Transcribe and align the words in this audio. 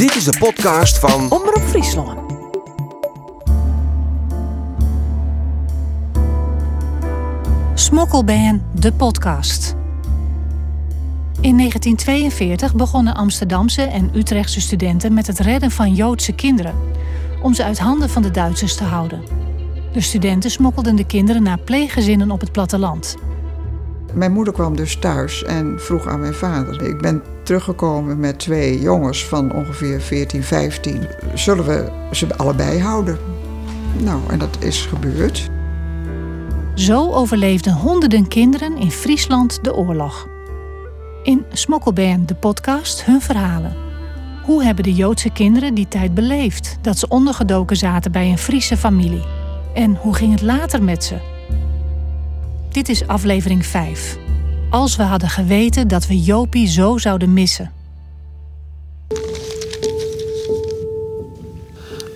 Dit 0.00 0.16
is 0.16 0.24
de 0.24 0.38
podcast 0.38 0.98
van 0.98 1.30
Omroep 1.30 1.62
Friesland. 1.62 2.18
Smokkelban, 7.74 8.62
de 8.74 8.92
podcast. 8.92 9.74
In 11.40 11.56
1942 11.56 12.74
begonnen 12.74 13.14
Amsterdamse 13.14 13.82
en 13.82 14.10
Utrechtse 14.14 14.60
studenten 14.60 15.14
met 15.14 15.26
het 15.26 15.38
redden 15.38 15.70
van 15.70 15.94
Joodse 15.94 16.32
kinderen, 16.32 16.74
om 17.42 17.54
ze 17.54 17.64
uit 17.64 17.78
handen 17.78 18.10
van 18.10 18.22
de 18.22 18.30
Duitsers 18.30 18.76
te 18.76 18.84
houden. 18.84 19.22
De 19.92 20.00
studenten 20.00 20.50
smokkelden 20.50 20.96
de 20.96 21.06
kinderen 21.06 21.42
naar 21.42 21.58
pleeggezinnen 21.58 22.30
op 22.30 22.40
het 22.40 22.52
platteland. 22.52 23.16
Mijn 24.12 24.32
moeder 24.32 24.52
kwam 24.52 24.76
dus 24.76 24.96
thuis 24.96 25.44
en 25.44 25.74
vroeg 25.80 26.06
aan 26.06 26.20
mijn 26.20 26.34
vader. 26.34 26.82
Ik 26.82 27.00
ben 27.00 27.22
teruggekomen 27.50 28.20
met 28.20 28.38
twee 28.38 28.80
jongens 28.80 29.26
van 29.26 29.52
ongeveer 29.52 30.00
14, 30.00 30.42
15. 30.42 31.06
Zullen 31.34 31.64
we 31.64 31.90
ze 32.12 32.36
allebei 32.36 32.80
houden? 32.80 33.18
Nou, 33.98 34.20
en 34.28 34.38
dat 34.38 34.56
is 34.60 34.86
gebeurd. 34.86 35.50
Zo 36.74 37.12
overleefden 37.12 37.72
honderden 37.72 38.28
kinderen 38.28 38.76
in 38.76 38.90
Friesland 38.90 39.64
de 39.64 39.74
oorlog. 39.74 40.28
In 41.22 41.44
Smokkelband, 41.52 42.28
de 42.28 42.34
podcast, 42.34 43.04
hun 43.04 43.20
verhalen. 43.20 43.76
Hoe 44.44 44.64
hebben 44.64 44.84
de 44.84 44.94
Joodse 44.94 45.30
kinderen 45.30 45.74
die 45.74 45.88
tijd 45.88 46.14
beleefd 46.14 46.78
dat 46.82 46.98
ze 46.98 47.08
ondergedoken 47.08 47.76
zaten 47.76 48.12
bij 48.12 48.30
een 48.30 48.38
Friese 48.38 48.76
familie? 48.76 49.24
En 49.74 49.96
hoe 49.96 50.14
ging 50.14 50.32
het 50.32 50.42
later 50.42 50.82
met 50.82 51.04
ze? 51.04 51.16
Dit 52.68 52.88
is 52.88 53.06
aflevering 53.06 53.66
5. 53.66 54.18
Als 54.70 54.96
we 54.96 55.02
hadden 55.02 55.30
geweten 55.30 55.88
dat 55.88 56.06
we 56.06 56.20
Jopie 56.20 56.68
zo 56.68 56.98
zouden 56.98 57.32
missen. 57.32 57.72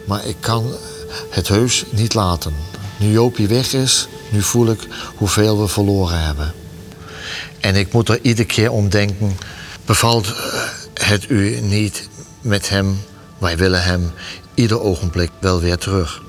Maar 0.06 0.26
ik 0.26 0.36
kan 0.40 0.70
het 1.30 1.48
heus 1.48 1.84
niet 1.90 2.14
laten. 2.14 2.54
Nu 2.96 3.10
Jopie 3.10 3.48
weg 3.48 3.72
is, 3.72 4.08
nu 4.30 4.42
voel 4.42 4.70
ik 4.70 4.88
hoeveel 5.16 5.60
we 5.60 5.68
verloren 5.68 6.20
hebben. 6.20 6.52
En 7.60 7.76
ik 7.76 7.92
moet 7.92 8.08
er 8.08 8.18
iedere 8.22 8.46
keer 8.46 8.70
om 8.70 8.88
denken: 8.88 9.36
bevalt 9.84 10.26
eh, 10.26 11.08
het 11.08 11.30
u 11.30 11.60
niet 11.60 12.08
met 12.40 12.68
hem? 12.68 12.98
Wij 13.38 13.56
willen 13.56 13.82
hem 13.82 14.10
ieder 14.54 14.80
ogenblik 14.80 15.30
wel 15.40 15.60
weer 15.60 15.78
terug. 15.78 16.23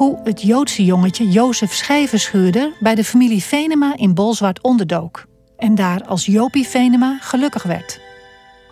Hoe 0.00 0.20
het 0.24 0.42
Joodse 0.42 0.84
jongetje 0.84 1.28
Jozef 1.28 1.72
Schijverschuurder 1.72 2.72
bij 2.78 2.94
de 2.94 3.04
familie 3.04 3.42
Venema 3.42 3.96
in 3.96 4.14
Bolzwart 4.14 4.62
onderdook. 4.62 5.26
En 5.56 5.74
daar 5.74 6.04
als 6.04 6.26
Jopie 6.26 6.66
Venema 6.66 7.18
gelukkig 7.20 7.62
werd. 7.62 8.00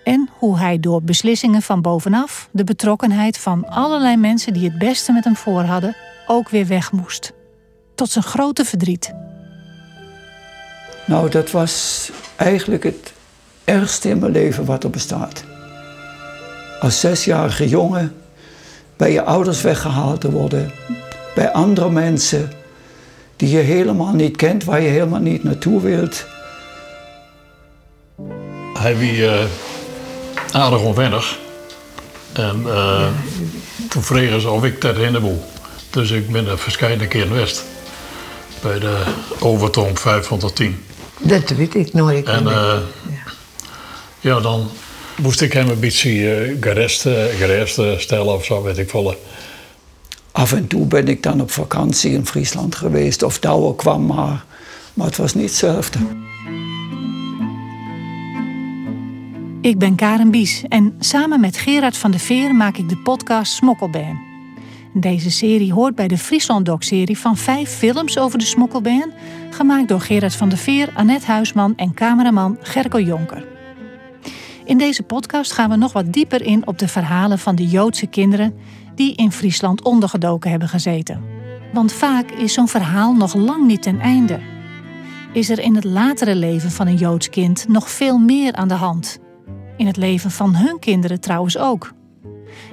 En 0.05 0.29
hoe 0.33 0.59
hij 0.59 0.81
door 0.81 1.03
beslissingen 1.03 1.63
van 1.63 1.83
bovenaf 1.83 2.49
de 2.53 2.65
betrokkenheid 2.65 3.39
van 3.39 3.69
allerlei 3.69 4.17
mensen 4.17 4.53
die 4.53 4.69
het 4.71 4.79
beste 4.79 5.13
met 5.13 5.25
hem 5.25 5.37
voor 5.37 5.63
hadden 5.63 5.97
ook 6.27 6.49
weer 6.49 6.67
weg 6.67 6.93
moest. 6.93 7.33
Tot 7.95 8.11
zijn 8.11 8.25
grote 8.25 8.65
verdriet. 8.65 9.15
Nou, 11.07 11.31
dat 11.31 11.51
was 11.51 12.11
eigenlijk 12.37 12.83
het 12.83 13.13
ergste 13.65 14.09
in 14.09 14.19
mijn 14.19 14.33
leven 14.33 14.65
wat 14.65 14.85
er 14.85 14.91
bestaat. 14.91 15.45
Als 16.81 17.01
zesjarige 17.01 17.69
jongen 17.69 18.15
bij 18.97 19.13
je 19.13 19.23
ouders 19.23 19.63
weggehaald 19.63 20.21
te 20.21 20.31
worden, 20.31 20.73
bij 21.35 21.53
andere 21.53 21.91
mensen 21.91 22.53
die 23.39 23.51
je 23.51 23.59
helemaal 23.59 24.13
niet 24.13 24.37
kent, 24.37 24.65
waar 24.65 24.81
je 24.81 24.89
helemaal 24.89 25.21
niet 25.21 25.45
naartoe 25.45 25.81
wilt. 25.81 26.27
Hij 28.79 28.97
wie 28.97 29.17
uh, 29.17 29.45
aardig 30.53 30.81
onwennig. 30.81 31.39
En 32.33 32.63
uh, 32.67 33.07
toen 33.89 34.03
vregen 34.03 34.41
ze 34.41 34.49
of 34.49 34.65
ik 34.65 34.81
dat 34.81 34.97
in 34.97 35.41
Dus 35.91 36.11
ik 36.11 36.31
ben 36.31 36.47
er 36.47 36.59
verschillende 36.59 37.07
keer 37.07 37.31
West. 37.31 37.65
Bij 38.63 38.79
de 38.79 39.03
Overtoom 39.39 39.97
510. 39.97 40.85
Dat 41.19 41.49
weet 41.49 41.75
ik 41.75 41.93
nooit. 41.93 42.27
En 42.27 42.43
uh, 42.43 42.51
ja. 42.51 42.83
ja. 44.21 44.41
dan 44.41 44.71
moest 45.17 45.41
ik 45.41 45.53
hem 45.53 45.69
een 45.69 45.81
beetje 45.81 46.11
uh, 46.11 46.57
gerest, 46.61 47.01
gerest 47.39 47.81
stellen 47.97 48.35
of 48.35 48.45
zo, 48.45 48.63
weet 48.63 48.79
ik 48.79 48.91
veel. 48.91 49.17
Af 50.39 50.53
en 50.53 50.67
toe 50.67 50.87
ben 50.87 51.09
ik 51.09 51.23
dan 51.23 51.41
op 51.41 51.51
vakantie 51.51 52.13
in 52.13 52.27
Friesland 52.27 52.75
geweest 52.75 53.23
of 53.23 53.39
Douwe 53.39 53.75
kwam 53.75 54.07
maar. 54.07 54.45
Maar 54.95 55.07
het 55.07 55.17
was 55.17 55.35
niet 55.35 55.45
hetzelfde. 55.45 55.99
Ik 59.61 59.79
ben 59.79 59.95
Karen 59.95 60.31
Bies 60.31 60.65
en 60.69 60.95
samen 60.99 61.41
met 61.41 61.57
Gerard 61.57 61.97
van 61.97 62.11
der 62.11 62.21
Veer 62.21 62.55
maak 62.55 62.77
ik 62.77 62.89
de 62.89 62.97
podcast 62.97 63.53
Smokkelbaan. 63.53 64.21
Deze 64.93 65.31
serie 65.31 65.73
hoort 65.73 65.95
bij 65.95 66.09
de 66.09 66.19
Friesland 66.19 66.67
Doc-serie 66.67 67.19
van 67.19 67.37
vijf 67.37 67.71
films 67.71 68.19
over 68.19 68.39
de 68.39 68.45
Smokkelbaan, 68.45 69.13
gemaakt 69.51 69.89
door 69.89 70.01
Gerard 70.01 70.35
van 70.35 70.49
der 70.49 70.59
Veer, 70.59 70.91
Annette 70.95 71.27
Huisman 71.27 71.77
en 71.77 71.95
cameraman 71.95 72.57
Gerco 72.61 73.01
Jonker. 73.01 73.47
In 74.65 74.79
deze 74.79 75.03
podcast 75.03 75.53
gaan 75.53 75.71
we 75.71 75.77
nog 75.77 75.93
wat 75.93 76.13
dieper 76.13 76.43
in 76.43 76.67
op 76.67 76.79
de 76.79 76.89
verhalen 76.89 77.39
van 77.39 77.57
de 77.57 77.67
Joodse 77.67 78.07
kinderen 78.07 78.55
die 78.99 79.15
in 79.15 79.33
Friesland 79.33 79.83
ondergedoken 79.83 80.51
hebben 80.51 80.69
gezeten. 80.69 81.23
Want 81.73 81.93
vaak 81.93 82.31
is 82.31 82.53
zo'n 82.53 82.69
verhaal 82.69 83.15
nog 83.15 83.35
lang 83.35 83.67
niet 83.67 83.83
ten 83.83 84.01
einde. 84.01 84.41
Is 85.33 85.51
er 85.51 85.59
in 85.59 85.75
het 85.75 85.85
latere 85.85 86.35
leven 86.35 86.71
van 86.71 86.87
een 86.87 86.97
Joods 86.97 87.31
kind 87.31 87.69
nog 87.69 87.91
veel 87.91 88.19
meer 88.19 88.53
aan 88.53 88.69
de 88.69 88.75
hand? 88.75 89.19
In 89.77 89.87
het 89.87 89.97
leven 89.97 90.31
van 90.31 90.55
hun 90.55 90.79
kinderen 90.79 91.21
trouwens 91.21 91.59
ook. 91.59 91.93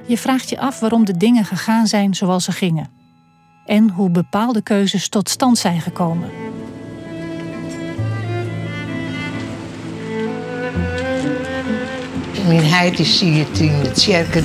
Je 0.06 0.18
vraagt 0.18 0.48
je 0.48 0.60
af 0.60 0.80
waarom 0.80 1.04
de 1.04 1.16
dingen 1.16 1.44
gegaan 1.44 1.86
zijn 1.86 2.14
zoals 2.14 2.44
ze 2.44 2.52
gingen. 2.52 2.90
En 3.66 3.90
hoe 3.90 4.10
bepaalde 4.10 4.62
keuzes 4.62 5.08
tot 5.08 5.28
stand 5.28 5.58
zijn 5.58 5.80
gekomen. 5.80 6.30
Mijn 12.46 12.64
heid 12.64 12.98
is 12.98 13.20
hier 13.20 13.46
in 13.60 13.68
het 13.68 13.98
cirkel 13.98 14.42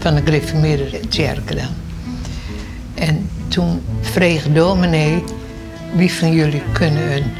van 0.00 0.14
de 0.14 0.20
gereformeerde 0.24 1.00
kerk 1.08 1.56
dan. 1.56 1.74
En 2.94 3.28
toen 3.48 3.82
vreeg 4.00 4.52
dominee, 4.52 5.24
wie 5.94 6.12
van 6.12 6.32
jullie 6.32 6.62
kunnen 6.72 7.12
een 7.12 7.32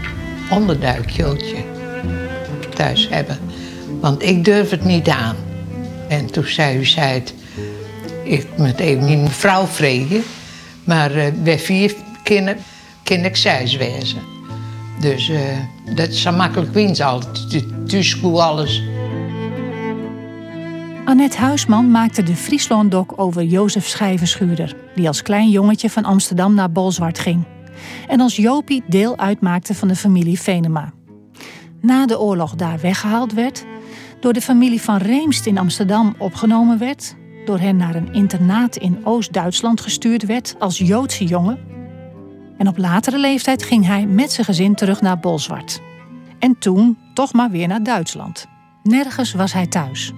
onderduikjootje 0.50 1.56
thuis 2.74 3.08
hebben? 3.10 3.38
Want 4.00 4.22
ik 4.22 4.44
durf 4.44 4.70
het 4.70 4.84
niet 4.84 5.08
aan. 5.08 5.36
En 6.08 6.26
toen 6.26 6.44
zei 6.44 6.78
u, 6.78 6.84
zei 6.84 7.12
het, 7.12 7.34
ik 8.24 8.46
moet 8.56 8.78
even 8.78 9.04
niet 9.04 9.20
mevrouw 9.20 9.66
vregen, 9.66 10.22
maar 10.84 11.16
uh, 11.16 11.24
wij 11.42 11.58
vier 11.58 11.94
kinderen, 12.22 12.62
kan 13.02 13.24
ik 13.24 13.36
zes 13.36 13.76
wezen. 13.76 14.18
Dus 15.00 15.28
uh, 15.28 15.40
dat 15.94 16.08
is 16.08 16.22
zo 16.22 16.32
makkelijk 16.32 16.72
winst 16.72 17.00
altijd. 17.00 17.64
Thuis 17.88 18.22
alles. 18.22 18.82
Annette 21.10 21.38
Huisman 21.38 21.90
maakte 21.90 22.22
de 22.22 22.36
Friesland-doc 22.36 23.12
over 23.16 23.42
Jozef 23.42 23.86
Schijverschuurder... 23.86 24.76
die 24.94 25.06
als 25.06 25.22
klein 25.22 25.50
jongetje 25.50 25.90
van 25.90 26.04
Amsterdam 26.04 26.54
naar 26.54 26.72
Bolzwart 26.72 27.18
ging. 27.18 27.44
En 28.08 28.20
als 28.20 28.36
Jopie 28.36 28.82
deel 28.88 29.18
uitmaakte 29.18 29.74
van 29.74 29.88
de 29.88 29.96
familie 29.96 30.40
Venema. 30.40 30.92
Na 31.80 32.06
de 32.06 32.20
oorlog 32.20 32.54
daar 32.54 32.80
weggehaald 32.80 33.32
werd... 33.32 33.64
door 34.20 34.32
de 34.32 34.40
familie 34.40 34.80
van 34.80 34.96
Reemst 34.96 35.46
in 35.46 35.58
Amsterdam 35.58 36.14
opgenomen 36.18 36.78
werd... 36.78 37.16
door 37.44 37.58
hen 37.58 37.76
naar 37.76 37.94
een 37.94 38.12
internaat 38.12 38.76
in 38.76 39.00
Oost-Duitsland 39.04 39.80
gestuurd 39.80 40.26
werd 40.26 40.54
als 40.58 40.78
Joodse 40.78 41.24
jongen... 41.24 41.58
en 42.58 42.68
op 42.68 42.78
latere 42.78 43.18
leeftijd 43.18 43.62
ging 43.62 43.86
hij 43.86 44.06
met 44.06 44.32
zijn 44.32 44.46
gezin 44.46 44.74
terug 44.74 45.00
naar 45.00 45.20
Bolzwart. 45.20 45.80
En 46.38 46.58
toen 46.58 46.98
toch 47.14 47.32
maar 47.32 47.50
weer 47.50 47.68
naar 47.68 47.82
Duitsland. 47.82 48.46
Nergens 48.82 49.32
was 49.32 49.52
hij 49.52 49.66
thuis... 49.66 50.12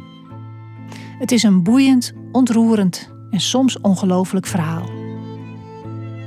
Het 1.23 1.33
is 1.33 1.43
een 1.43 1.63
boeiend, 1.63 2.13
ontroerend 2.33 3.11
en 3.31 3.41
soms 3.41 3.81
ongelooflijk 3.81 4.47
verhaal. 4.47 4.91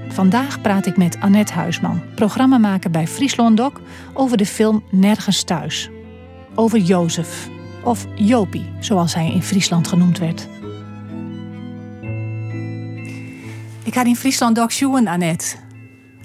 Vandaag 0.09 0.61
praat 0.61 0.85
ik 0.85 0.97
met 0.97 1.19
Annette 1.19 1.53
Huisman, 1.53 2.01
programmamaker 2.15 2.91
bij 2.91 3.07
Friesland 3.07 3.57
Doc, 3.57 3.71
over 4.13 4.37
de 4.37 4.45
film 4.45 4.83
Nergens 4.91 5.43
Thuis. 5.43 5.89
Over 6.53 6.79
Jozef, 6.79 7.49
of 7.83 8.05
Jopie, 8.15 8.71
zoals 8.79 9.15
hij 9.15 9.31
in 9.31 9.43
Friesland 9.43 9.87
genoemd 9.87 10.19
werd. 10.19 10.47
Ik 13.83 13.93
had 13.93 14.05
in 14.05 14.15
Friesland 14.15 14.55
Doc 14.55 14.81
Annette. 14.83 15.55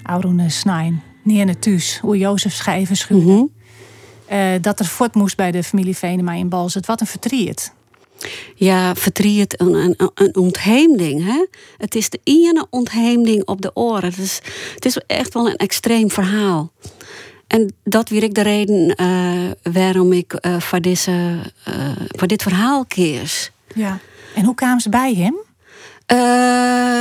Aurone 0.03 0.49
Snijn, 0.49 1.01
neer 1.23 1.45
naar 1.45 1.59
thuis, 1.59 1.99
hoe 1.99 2.17
Jozef 2.17 2.53
schijven 2.53 2.97
schuurde. 2.97 3.31
Mm 3.31 3.49
dat 4.61 4.79
er 4.79 4.85
voort 4.85 5.15
moest 5.15 5.37
bij 5.37 5.51
de 5.51 5.63
familie 5.63 5.95
Venema 5.95 6.33
in 6.33 6.49
Balzet. 6.49 6.85
Wat 6.85 7.01
een 7.01 7.07
verdriet 7.07 7.73
ja, 8.55 8.95
verdriet, 8.95 9.59
een, 9.61 9.73
een, 9.73 9.95
een 10.13 10.35
ontheemding. 10.35 11.25
Hè? 11.25 11.45
Het 11.77 11.95
is 11.95 12.09
de 12.09 12.19
ene 12.23 12.65
ontheemding 12.69 13.45
op 13.45 13.61
de 13.61 13.71
oren. 13.73 14.09
Het 14.09 14.17
is, 14.17 14.41
het 14.75 14.85
is 14.85 14.97
echt 15.07 15.33
wel 15.33 15.49
een 15.49 15.55
extreem 15.55 16.11
verhaal. 16.11 16.71
En 17.47 17.73
dat 17.83 18.09
weer 18.09 18.23
ik 18.23 18.33
de 18.33 18.41
reden 18.41 18.95
uh, 19.01 19.73
waarom 19.73 20.13
ik 20.13 20.37
uh, 20.41 20.59
voor, 20.59 20.81
deze, 20.81 21.39
voor 22.07 22.27
dit 22.27 22.41
verhaal 22.41 22.85
kies. 22.85 23.51
Ja. 23.75 23.99
En 24.35 24.45
hoe 24.45 24.55
kwamen 24.55 24.81
ze 24.81 24.89
bij 24.89 25.13
hem? 25.13 25.35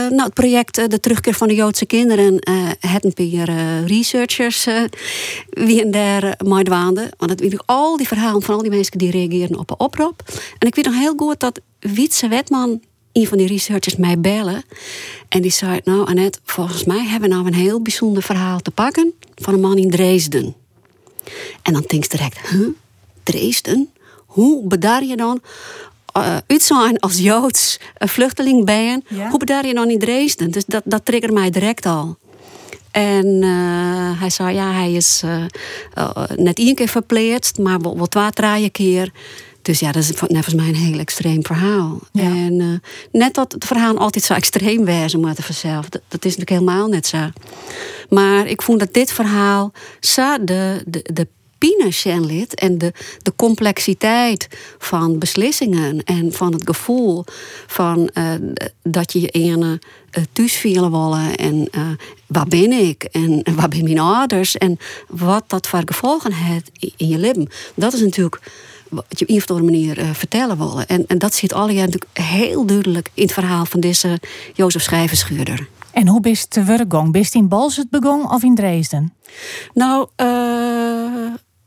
Nou, 0.09 0.23
het 0.23 0.35
project 0.35 0.91
De 0.91 1.01
Terugkeer 1.01 1.35
van 1.35 1.49
de 1.49 1.55
Joodse 1.55 1.87
Kinderen 1.87 2.35
het 2.81 3.05
een 3.05 3.13
paar 3.13 3.85
researchers 3.85 4.67
wie 5.51 5.91
en 5.91 6.37
maar 6.47 6.65
waanden. 6.65 7.09
Want 7.17 7.31
het 7.31 7.41
weet 7.41 7.67
al 7.67 7.97
die 7.97 8.07
verhalen 8.07 8.43
van 8.43 8.55
al 8.55 8.63
die 8.63 8.71
mensen 8.71 8.99
die 8.99 9.11
reageren 9.11 9.59
op 9.59 9.71
een 9.71 9.79
oproep. 9.79 10.23
En 10.59 10.67
ik 10.67 10.75
weet 10.75 10.85
nog 10.85 10.95
heel 10.95 11.15
goed 11.17 11.41
dat 11.41 11.61
Wietse 11.81 12.29
Wetman 12.29 12.81
een 13.13 13.27
van 13.27 13.39
die 13.39 13.47
researchers 13.47 13.97
mij 13.97 14.21
bellen. 14.21 14.65
En 15.29 15.43
die 15.43 15.51
zei, 15.51 15.81
nou 15.85 16.07
Annette, 16.07 16.39
volgens 16.45 16.85
mij 16.85 17.07
hebben 17.07 17.29
we 17.29 17.35
nou 17.35 17.47
een 17.47 17.55
heel 17.55 17.83
bijzonder 17.83 18.23
verhaal 18.23 18.61
te 18.61 18.71
pakken 18.71 19.13
van 19.35 19.55
een 19.55 19.61
man 19.61 19.79
in 19.79 19.91
Dresden. 19.91 20.55
En 21.63 21.73
dan 21.73 21.85
denk 21.87 22.03
je 22.03 22.09
direct, 22.09 22.49
huh? 22.49 22.69
Dresden? 23.23 23.91
Hoe 24.27 24.67
bedar 24.67 25.05
je 25.05 25.17
dan 25.17 25.41
uh, 26.17 26.37
zijn 26.47 26.99
als 26.99 27.19
Joods 27.19 27.79
uh, 27.99 28.09
vluchteling 28.09 28.65
ben? 28.65 29.05
Hoe 29.31 29.39
bedar 29.39 29.67
je 29.67 29.75
dan 29.75 29.91
in 29.91 29.99
Dresden? 29.99 30.51
Dus 30.51 30.65
dat, 30.65 30.83
dat 30.85 31.05
triggerde 31.05 31.35
mij 31.35 31.51
direct 31.51 31.87
al. 31.87 32.19
En 32.91 33.27
uh, 33.27 34.21
hij 34.21 34.31
zei, 34.31 34.55
ja, 34.55 34.73
hij 34.73 34.93
is 34.93 35.23
net 36.37 36.59
één 36.59 36.75
keer 36.75 36.89
verpleegd, 36.89 37.59
maar 37.59 37.81
wel, 37.81 37.97
wel 37.97 38.07
twee, 38.07 38.31
drie 38.31 38.71
keer 38.71 39.13
dus 39.63 39.81
ja, 39.81 39.93
dat 39.93 40.03
is 40.03 40.11
volgens 40.15 40.55
mij 40.55 40.69
een 40.69 40.75
heel 40.75 40.99
extreem 40.99 41.45
verhaal. 41.45 41.99
En 42.13 42.83
net 43.13 43.35
dat 43.35 43.53
het 43.53 43.65
verhaal 43.65 43.99
altijd 43.99 44.25
zo 44.25 44.35
extreem 44.35 44.85
wezen 44.85 45.21
moet 45.21 45.39
vanzelf. 45.39 45.89
Dat, 45.89 46.03
dat 46.09 46.25
is 46.25 46.37
natuurlijk 46.37 46.51
helemaal 46.51 46.89
net 46.89 47.07
zo. 47.07 47.29
Maar 48.09 48.47
ik 48.47 48.63
vond 48.63 48.79
dat 48.79 48.93
dit 48.93 49.13
verhaal 49.13 49.73
zo 50.01 50.45
de, 50.45 50.83
de, 50.87 51.05
de 51.13 51.27
lid 52.27 52.55
en 52.55 52.79
de, 52.79 52.93
de 53.23 53.33
complexiteit 53.37 54.49
van 54.79 55.19
beslissingen 55.19 56.05
en 56.05 56.33
van 56.33 56.53
het 56.53 56.63
gevoel 56.65 57.25
van 57.67 58.11
uh, 58.15 58.33
dat 58.83 59.13
je 59.13 59.21
je 59.21 59.29
ene 59.29 59.81
uh, 60.19 60.25
thuis 60.33 60.63
willen 60.63 61.37
en 61.37 61.69
uh, 61.73 61.83
waar 62.27 62.47
ben 62.47 62.73
ik 62.73 63.05
en, 63.05 63.43
en 63.43 63.55
waar 63.55 63.69
ben 63.69 63.85
mijn 63.85 63.99
ouders 63.99 64.57
en 64.57 64.79
wat 65.09 65.45
dat 65.47 65.67
voor 65.67 65.83
gevolgen 65.85 66.33
heeft 66.33 66.71
in 66.97 67.09
je 67.09 67.19
leven. 67.19 67.49
Dat 67.75 67.93
is 67.93 68.01
natuurlijk 68.01 68.41
wat 68.89 69.19
je 69.19 69.25
op 69.25 69.31
een 69.31 69.37
of 69.37 69.51
andere 69.51 69.71
manier 69.71 69.99
uh, 69.99 70.11
vertellen 70.13 70.59
willen. 70.59 70.87
En, 70.87 71.05
en 71.07 71.19
dat 71.19 71.35
zit 71.35 71.53
alle 71.53 71.73
natuurlijk 71.73 72.19
heel 72.19 72.67
duidelijk 72.67 73.11
in 73.15 73.23
het 73.23 73.33
verhaal 73.33 73.65
van 73.65 73.81
deze 73.81 74.21
Jozef 74.55 74.83
Schrijverschuurder. 74.83 75.69
En 75.93 76.09
hoe 76.09 76.21
bist 76.21 76.43
het 76.43 76.51
te 76.51 76.63
werk 76.63 76.89
Bist 77.13 77.35
in 77.35 77.49
Balzet 77.49 77.91
begon 77.91 78.31
of 78.31 78.43
in 78.43 78.55
Dresden? 78.55 79.13
Nou, 79.75 80.09
uh, 80.17 80.27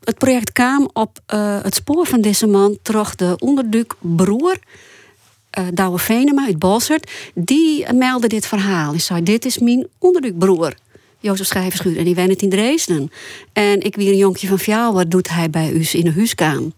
het 0.03 0.17
project 0.17 0.51
kwam 0.51 0.89
op 0.94 1.19
uh, 1.33 1.63
het 1.63 1.75
spoor 1.75 2.05
van 2.05 2.21
deze 2.21 2.47
man 2.47 2.77
terug 2.81 3.15
de 3.15 3.35
onderduk 3.39 3.94
broer. 4.00 4.57
Uh, 5.59 5.67
Douwe 5.73 6.00
Venema 6.00 6.45
uit 6.45 6.59
Balzert, 6.59 7.11
die 7.33 7.94
meldde 7.94 8.27
dit 8.27 8.45
verhaal. 8.45 8.94
en 8.94 9.01
zei: 9.01 9.23
Dit 9.23 9.45
is 9.45 9.57
mijn 9.57 9.88
onderdukbroer. 9.97 10.73
Jozef 11.19 11.45
Schrijverschuur. 11.45 11.97
En 11.97 12.03
die 12.03 12.15
woont 12.15 12.41
in 12.41 12.50
Dresden. 12.50 13.11
En 13.53 13.81
ik 13.81 13.95
weer 13.95 14.11
een 14.11 14.17
jonkje 14.17 14.47
van 14.47 14.57
jou, 14.57 14.94
wat 14.94 15.11
doet 15.11 15.29
hij 15.29 15.50
bij 15.50 15.71
u 15.71 15.88
in 15.91 16.03
de 16.03 16.11
huiskamer? 16.11 16.71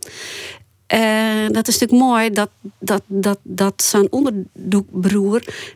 En 0.87 1.53
dat 1.53 1.67
is 1.67 1.77
natuurlijk 1.77 2.09
mooi 2.09 2.29
dat, 2.29 2.49
dat, 2.79 3.01
dat, 3.07 3.39
dat 3.43 3.83
zijn 3.83 4.07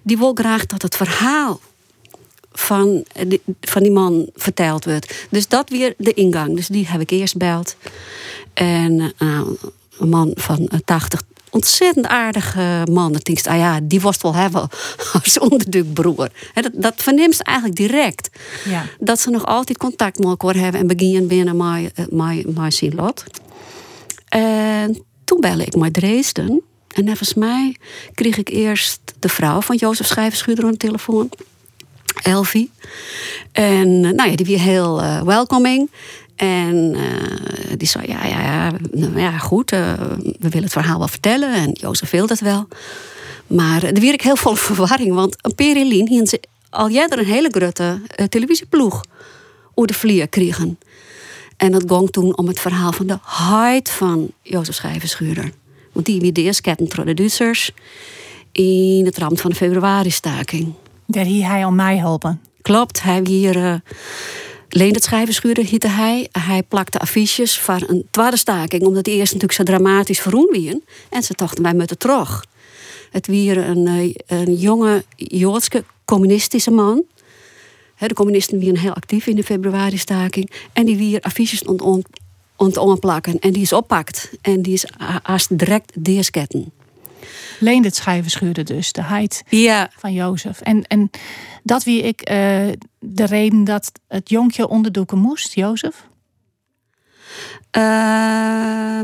die 0.02 0.18
wil 0.18 0.32
graag 0.34 0.66
dat 0.66 0.82
het 0.82 0.96
verhaal 0.96 1.60
van 2.60 3.04
die, 3.28 3.42
van 3.62 3.84
die 3.84 3.92
man 3.92 4.30
verteld 4.36 4.86
wordt. 4.86 5.28
Dus 5.30 5.48
dat 5.48 5.70
weer 5.70 5.94
de 5.98 6.14
ingang. 6.14 6.56
Dus 6.56 6.68
die 6.68 6.88
heb 6.88 7.02
ik 7.02 7.10
eerst 7.10 7.38
beld. 7.38 7.76
En 8.54 9.14
uh, 9.20 9.42
een 9.98 10.10
man 10.10 10.32
van 10.36 10.70
80, 10.86 11.22
ontzettend 11.50 12.08
aardige 12.08 12.88
man. 12.92 13.14
Dat 13.14 13.24
denk 13.24 13.48
ah 13.48 13.58
ja, 13.58 13.80
die 13.84 14.02
was 14.02 14.18
wel 14.22 14.36
hebben 14.36 14.70
als 15.24 15.40
onderdukbroer. 15.40 16.30
Dat, 16.54 16.72
dat 16.74 16.94
verneemt 16.98 17.36
ze 17.36 17.44
eigenlijk 17.44 17.78
direct. 17.78 18.30
Ja. 18.66 18.86
Dat 19.00 19.20
ze 19.20 19.30
nog 19.30 19.46
altijd 19.46 19.78
contact 19.78 20.18
met 20.18 20.28
elkaar 20.28 20.56
hebben 20.56 20.82
en 20.82 20.88
beginnen 20.88 21.28
binnen 21.28 21.58
mijn, 21.58 21.92
eh, 21.96 22.06
mijn, 22.10 22.46
mijn 22.48 22.72
zien 22.72 22.96
lot. 22.96 23.24
En 24.28 25.04
toen 25.24 25.40
belde 25.40 25.66
ik 25.66 25.76
naar 25.76 25.92
Dresden. 25.92 26.62
En 26.88 27.06
volgens 27.06 27.34
mij 27.34 27.76
kreeg 28.14 28.38
ik 28.38 28.50
eerst 28.50 29.00
de 29.20 29.30
vrouw 29.30 29.62
van 29.62 29.76
Jozef 29.76 30.08
Schrijverschuurder 30.08 30.66
aan 30.66 30.72
de 30.72 30.78
telefoon. 30.78 31.30
Elfie. 32.24 32.72
En 33.52 34.06
eh, 34.06 34.12
nou 34.12 34.30
ja, 34.30 34.36
die 34.36 34.46
weer 34.46 34.60
heel 34.60 35.02
uh, 35.02 35.22
welcoming. 35.22 35.92
En 36.36 36.96
uh, 36.96 37.78
die 37.78 37.88
zei, 37.88 38.08
ja, 38.08 38.26
ja, 38.26 38.42
ja, 38.42 38.72
nou 38.92 39.20
ja 39.20 39.38
goed, 39.38 39.70
we 39.70 40.36
willen 40.40 40.64
het 40.64 40.72
verhaal 40.72 40.98
wel 40.98 41.08
vertellen. 41.08 41.54
En 41.54 41.72
Jozef 41.72 42.10
wil 42.10 42.28
dat 42.28 42.40
wel. 42.40 42.68
Maar 43.48 43.84
er 43.84 44.02
werd 44.02 44.14
ik 44.14 44.22
heel 44.22 44.36
vol 44.36 44.56
verwarring. 44.72 45.14
Want 45.14 45.56
Perilien 45.56 46.08
hier 46.08 46.28
ze 46.28 46.42
al 46.70 46.90
jij 46.90 47.08
er 47.08 47.20
een 47.20 47.26
hele 47.26 47.50
grote 47.52 48.02
televisieploeg 48.30 49.04
over 49.74 49.88
de 49.88 49.94
vlier 49.94 50.28
kregen. 50.28 50.80
En 51.58 51.72
dat 51.72 51.84
ging 51.88 52.12
toen 52.12 52.38
om 52.38 52.48
het 52.48 52.60
verhaal 52.60 52.92
van 52.92 53.08
de 53.08 53.18
height 53.24 53.90
van 53.90 54.32
Jozef 54.42 54.76
Schrijverschuurder. 54.76 55.52
Want 55.92 56.06
die 56.06 56.22
wie 56.22 56.32
de 56.32 56.42
eerste 56.42 56.62
ketten 56.62 57.16
Duitsers 57.16 57.72
in 58.52 59.06
het 59.06 59.18
rand 59.18 59.42
van 59.42 59.50
de 59.50 59.56
februari-staking. 59.56 60.74
Hier 61.12 61.48
hij 61.48 61.66
al 61.66 61.72
mij 61.72 61.98
helpen. 61.98 62.42
Klopt, 62.62 63.02
hij 63.02 63.22
hier 63.24 63.82
Leendert 64.70 65.04
Schrijverschuurder 65.04 65.66
heette 65.66 65.88
hij. 65.88 66.28
Hij 66.32 66.64
plakte 66.64 67.00
affiches 67.00 67.60
voor 67.60 67.84
een 67.88 68.08
tweede 68.12 68.38
staking, 68.38 68.84
omdat 68.84 69.04
die 69.04 69.14
eerst 69.14 69.34
natuurlijk 69.34 69.60
zo 69.60 69.64
dramatisch 69.64 70.20
verroen 70.20 70.50
wien. 70.52 70.84
En 71.10 71.24
ze 71.24 71.34
dachten, 71.36 71.64
wij 71.64 71.74
moeten 71.74 71.98
terug. 71.98 72.46
Het 73.12 73.28
weer 73.28 73.58
een, 73.58 73.88
eh, 73.88 74.40
een 74.40 74.56
jonge 74.56 75.04
Joodse 75.16 75.84
communistische 76.06 76.72
man. 76.72 77.04
De 77.98 78.14
communisten 78.14 78.60
waren 78.60 78.78
heel 78.78 78.94
actief 78.94 79.28
in 79.28 79.36
de 79.36 79.44
februari-staking. 79.44 80.52
En 80.74 80.86
die 80.86 80.98
weer 80.98 81.22
affiches 81.22 81.64
ont, 81.64 83.00
plakken. 83.00 83.40
En 83.40 83.54
die 83.54 83.62
is 83.62 83.74
oppakt. 83.74 84.32
En 84.42 84.62
die 84.62 84.74
is 84.74 84.86
haast 85.24 85.58
direct 85.58 85.92
deersketten. 86.06 86.72
Leendert 87.60 87.96
Schrijverschuurder 87.96 88.66
dus, 88.66 88.92
de 88.92 89.04
heid 89.04 89.44
ja. 89.50 89.90
van 89.98 90.14
Jozef. 90.14 90.62
En, 90.62 90.84
en 90.88 91.10
dat 91.64 91.84
wie 91.84 92.02
ik 92.02 92.30
uh, 92.30 92.36
de 93.00 93.26
reden 93.26 93.64
dat 93.64 93.92
het 94.08 94.30
jonkje 94.30 94.68
onderdoeken 94.68 95.18
moest, 95.18 95.54
Jozef? 95.54 96.08
Uh, 97.78 97.84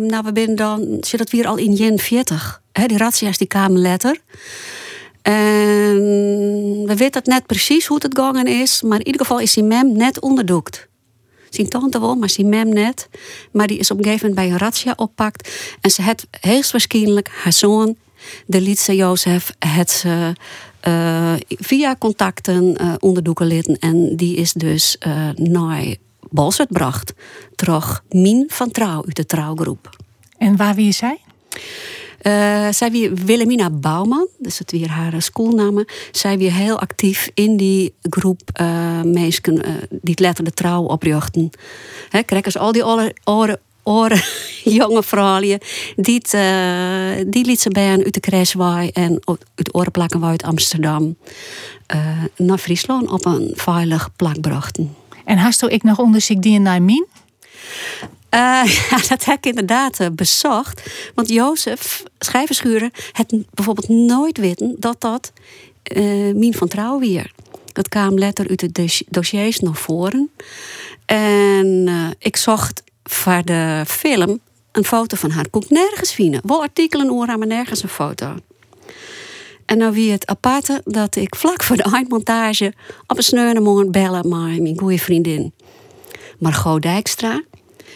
nou, 0.07 0.23
we 0.23 0.31
zijn 0.33 0.55
dan, 0.55 0.97
zit 1.01 1.19
dat 1.19 1.29
weer 1.29 1.47
al 1.47 1.57
in 1.57 1.73
jen 1.73 1.99
40. 1.99 2.61
Hè, 2.71 2.85
die 2.85 2.97
razzia's 2.97 3.37
die 3.37 3.47
kwamen 3.47 3.81
letter. 3.81 4.17
En 5.21 5.97
we 6.85 6.93
weten 6.95 7.19
het 7.19 7.25
net 7.25 7.45
precies 7.45 7.85
hoe 7.85 7.97
het 8.01 8.17
gegaan 8.17 8.47
is, 8.47 8.81
maar 8.81 8.99
in 8.99 9.05
ieder 9.05 9.21
geval 9.21 9.39
is 9.39 9.53
die 9.53 9.63
mem 9.63 9.97
net 9.97 10.19
onderdoekt. 10.19 10.87
Zijn 11.49 11.69
tante 11.69 11.99
wel, 11.99 12.15
maar 12.15 12.29
zijn 12.29 12.49
mem 12.49 12.69
net. 12.69 13.09
Maar 13.51 13.67
die 13.67 13.77
is 13.77 13.91
op 13.91 13.97
een 13.97 14.03
gegeven 14.03 14.27
moment 14.29 14.47
bij 14.47 14.55
een 14.55 14.65
razzia 14.65 14.93
oppakt. 14.95 15.49
En 15.81 15.91
ze 15.91 16.01
had 16.01 16.27
waarschijnlijk 16.71 17.29
haar 17.43 17.53
zoon, 17.53 17.95
de 18.45 18.61
Lietse 18.61 18.95
Jozef, 18.95 19.51
het 19.59 19.91
ze 19.91 20.33
uh, 20.87 21.33
via 21.47 21.95
contacten 21.99 22.75
uh, 22.81 22.93
onderdoeken 22.99 23.47
litten. 23.47 23.79
En 23.79 24.15
die 24.15 24.35
is 24.35 24.53
dus 24.53 24.97
uh, 25.07 25.29
naar 25.35 25.95
Balzert 26.29 26.67
gebracht. 26.67 27.13
Terug 27.55 28.03
Min 28.09 28.45
van 28.47 28.71
Trouw 28.71 29.03
uit 29.05 29.15
de 29.15 29.25
trouwgroep. 29.25 29.89
En 30.37 30.55
waar 30.55 30.75
wie 30.75 30.87
is 30.87 30.97
zij? 30.97 31.17
Uh, 32.21 32.67
zij 32.71 32.91
wie 32.91 33.09
Willemina 33.09 33.69
Bouwman, 33.69 34.27
dus 34.37 34.59
het 34.59 34.71
weer 34.71 34.89
haar 34.89 35.21
schoolnamen. 35.21 35.85
Zij 36.11 36.37
weer 36.37 36.53
heel 36.53 36.79
actief 36.79 37.29
in 37.33 37.57
die 37.57 37.93
groep 38.01 38.41
uh, 38.61 39.01
mensen 39.01 39.53
uh, 39.53 39.73
die 39.89 40.11
het 40.11 40.19
letterlijk 40.19 40.55
trouw 40.55 40.83
oprichten. 40.83 41.49
Hè, 42.09 42.23
krijgen 42.23 42.61
al 42.61 42.71
die 42.71 42.85
oren, 43.23 43.59
oren 43.85 44.21
jonge 44.79 45.03
vrouwen 45.03 45.59
die, 45.95 46.21
uh, 46.35 47.23
die 47.27 47.45
liet 47.45 47.61
ze 47.61 47.69
bij 47.69 47.89
uit 47.89 48.13
de 48.13 48.91
en 48.93 49.19
uit 49.55 49.73
oren 49.73 49.91
plakken 49.91 50.23
uit 50.23 50.43
Amsterdam 50.43 51.17
uh, 51.95 52.23
naar 52.37 52.57
Friesland 52.57 53.09
op 53.09 53.25
een 53.25 53.51
veilig 53.55 54.09
plak 54.15 54.41
brachten. 54.41 54.95
En 55.25 55.37
hast 55.37 55.63
ik 55.63 55.83
nog 55.83 55.99
onderzoek 55.99 56.41
die 56.41 56.53
in 56.53 56.61
Nijmien? 56.61 57.07
Uh, 58.35 58.63
ja, 58.89 58.97
dat 59.07 59.25
heb 59.25 59.37
ik 59.37 59.45
inderdaad 59.45 59.99
uh, 59.99 60.07
bezocht. 60.11 60.81
Want 61.15 61.29
Jozef, 61.29 62.03
schrijverschuren, 62.19 62.91
het 63.11 63.35
bijvoorbeeld 63.53 63.89
nooit 63.89 64.37
weten 64.37 64.75
dat 64.79 65.01
dat 65.01 65.31
Mien 66.33 66.53
van 66.53 66.67
Trouw 66.67 66.99
weer. 66.99 67.31
Dat 67.71 67.89
kwam 67.89 68.17
letter 68.17 68.49
uit 68.49 68.75
de 68.75 69.03
dossiers 69.09 69.59
naar 69.59 69.75
voren. 69.75 70.29
En 71.05 71.89
ik 72.19 72.35
zocht 72.35 72.83
voor 73.09 73.41
de 73.43 73.83
film 73.87 74.39
een 74.71 74.85
foto 74.85 75.17
van 75.17 75.29
haar. 75.29 75.49
Kon 75.49 75.61
ik 75.61 75.69
nergens 75.69 76.13
vinden. 76.13 76.41
Wel 76.43 76.61
artikelen 76.61 77.09
over, 77.09 77.37
maar 77.37 77.47
nergens 77.47 77.83
een 77.83 77.89
foto. 77.89 78.35
En 79.65 79.79
dan 79.79 79.91
wie 79.91 80.11
het 80.11 80.27
aparte 80.27 80.81
dat 80.85 81.15
ik 81.15 81.35
vlak 81.35 81.63
voor 81.63 81.77
de 81.77 81.83
eindmontage 81.83 82.73
op 83.07 83.17
een 83.17 83.23
sneurde 83.23 83.59
morgen 83.59 83.91
bellen 83.91 84.29
met 84.29 84.61
mijn 84.61 84.79
goede 84.79 84.97
vriendin. 84.97 85.53
Margot 86.39 86.81
Dijkstra. 86.81 87.43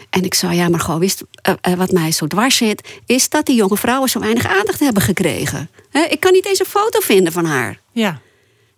En 0.09 0.23
ik 0.23 0.33
zei, 0.33 0.55
ja, 0.55 0.69
Margot, 0.69 0.99
wist, 0.99 1.23
uh, 1.49 1.53
uh, 1.67 1.73
wat 1.73 1.91
mij 1.91 2.11
zo 2.11 2.27
dwars 2.27 2.57
zit... 2.57 2.87
is 3.05 3.29
dat 3.29 3.45
die 3.45 3.55
jonge 3.55 3.77
vrouwen 3.77 4.09
zo 4.09 4.19
weinig 4.19 4.47
aandacht 4.47 4.79
hebben 4.79 5.03
gekregen. 5.03 5.69
He, 5.89 6.01
ik 6.01 6.19
kan 6.19 6.31
niet 6.31 6.45
eens 6.45 6.59
een 6.59 6.65
foto 6.65 6.99
vinden 6.99 7.33
van 7.33 7.45
haar. 7.45 7.79
Ja. 7.91 8.21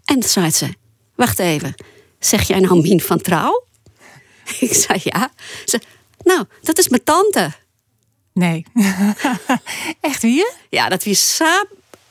En 0.05 0.19
toen 0.19 0.29
zei 0.29 0.49
ze, 0.49 0.73
wacht 1.15 1.39
even, 1.39 1.75
zeg 2.19 2.47
jij 2.47 2.59
nou 2.59 2.81
Mien 2.81 3.01
van 3.01 3.21
Trouw? 3.21 3.63
Ik 4.59 4.73
zei, 4.73 4.99
ja. 5.03 5.31
Ze, 5.65 5.81
nou, 6.23 6.43
dat 6.61 6.77
is 6.77 6.89
mijn 6.89 7.03
tante. 7.03 7.51
Nee. 8.33 8.65
Echt 10.01 10.21
wie? 10.21 10.51
Ja, 10.69 10.89
dat 10.89 11.03
was 11.03 11.35
zo, 11.35 11.45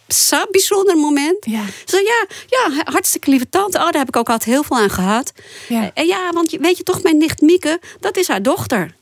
zo 0.09 0.37
bijzonder 0.51 0.97
moment. 0.97 1.45
Ja. 1.47 1.63
Zo, 1.85 1.97
ja, 1.97 2.27
ja, 2.47 2.83
hartstikke 2.85 3.31
lieve 3.31 3.49
tante. 3.49 3.79
Oh, 3.79 3.85
daar 3.85 3.93
heb 3.99 4.09
ik 4.09 4.17
ook 4.17 4.31
altijd 4.31 4.51
heel 4.55 4.63
veel 4.63 4.77
aan 4.77 4.91
gehad. 4.91 5.33
Ja. 5.69 5.91
En 5.95 6.07
ja, 6.07 6.31
want 6.33 6.51
weet 6.51 6.77
je 6.77 6.83
toch, 6.83 7.03
mijn 7.03 7.19
nicht 7.19 7.41
Mieke, 7.41 7.81
dat 8.01 8.17
is 8.17 8.29
haar 8.29 8.43
dochter. 8.43 8.95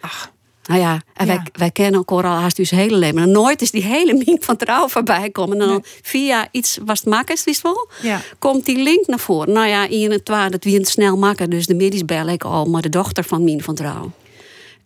Ach. 0.00 0.30
Nou 0.64 0.80
ja, 0.80 1.00
en 1.14 1.26
Ja. 1.26 1.34
Wij, 1.34 1.42
wij 1.52 1.70
kennen 1.70 1.94
elkaar 1.94 2.24
al 2.30 2.36
haast 2.40 2.56
dus 2.56 2.70
hele 2.70 2.96
leven. 2.96 3.18
En 3.18 3.30
nooit 3.30 3.62
is 3.62 3.70
die 3.70 3.82
hele 3.82 4.12
Mien 4.14 4.38
van 4.40 4.56
Trouw 4.56 4.88
voorbij 4.88 5.30
komen. 5.30 5.60
En 5.60 5.68
dan 5.68 5.84
via 6.02 6.48
iets 6.50 6.78
was 6.84 6.98
het 6.98 7.08
makkers, 7.08 7.44
wist 7.44 7.62
wel, 7.62 7.88
Ja. 8.02 8.20
komt 8.38 8.64
die 8.64 8.76
link 8.82 9.06
naar 9.06 9.18
voren. 9.18 9.52
Nou 9.52 9.66
ja, 9.66 9.86
in 9.88 10.10
het 10.10 10.28
waar 10.28 10.50
dat 10.50 10.64
wie 10.64 10.78
het 10.78 10.88
snel 10.88 11.16
maken. 11.16 11.50
Dus 11.50 11.66
de 11.66 11.74
middies 11.74 12.04
bel 12.04 12.28
ik 12.28 12.44
al, 12.44 12.64
maar 12.64 12.82
de 12.82 12.88
dochter 12.88 13.24
van 13.24 13.44
Mien 13.44 13.62
van 13.62 13.74
Trouw. 13.74 14.10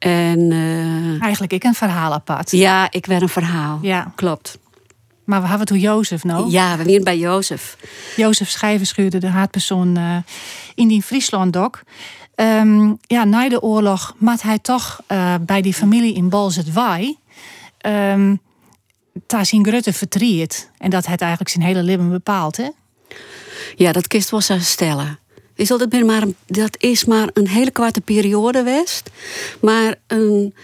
En 0.02 0.52
eh, 0.52 1.22
Eigenlijk 1.22 1.52
ik 1.52 1.64
een 1.64 1.74
verhaal 1.74 2.12
apart. 2.12 2.50
ja, 2.50 2.86
ik 2.90 3.06
werd 3.06 3.22
een 3.22 3.28
verhaal. 3.28 3.78
Ja. 3.82 4.12
Klopt. 4.14 4.58
Maar 5.24 5.42
we 5.42 5.48
hebben 5.48 5.66
toen 5.66 5.78
Jozef 5.78 6.24
nou. 6.24 6.50
Ja, 6.50 6.76
we 6.76 6.84
waren 6.84 7.04
bij 7.04 7.18
Jozef. 7.18 7.76
Jozef 8.16 8.48
Schijverschuurde, 8.48 9.18
de 9.18 9.26
haatpersoon 9.26 9.96
eh, 9.96 10.16
in 10.74 10.88
die 10.88 11.02
Friesland 11.02 11.56
ook. 11.56 11.82
Ehm, 12.34 12.92
ja, 13.06 13.24
na 13.24 13.48
de 13.48 13.62
oorlog 13.62 14.14
maat 14.18 14.42
hij 14.42 14.58
toch 14.58 15.00
eh, 15.06 15.34
bij 15.40 15.62
die 15.62 15.74
familie 15.74 16.14
in 16.14 16.28
Balzet 16.28 16.72
Waai. 16.72 17.16
ehm 17.78 18.34
daar 19.26 19.46
zijn 19.46 19.66
Grutte 19.66 19.92
vertriet. 19.92 20.70
En 20.78 20.90
dat 20.90 21.06
het 21.06 21.20
eigenlijk 21.20 21.50
zijn 21.50 21.64
hele 21.64 21.82
leven 21.82 22.10
bepaalt, 22.10 22.56
hè? 22.56 22.68
Ja, 23.76 23.92
dat 23.92 24.06
kist 24.06 24.30
wel 24.30 24.40
zo 24.40 24.58
stellen. 24.58 25.18
Is 25.62 25.68
dat, 25.68 25.80
het 25.80 26.04
maar 26.06 26.24
dat 26.46 26.76
is 26.78 27.04
maar 27.04 27.28
een 27.32 27.48
hele 27.48 27.70
kwarte 27.70 28.00
periode 28.00 28.58
geweest. 28.58 29.10
Maar 29.60 29.94
een, 30.06 30.54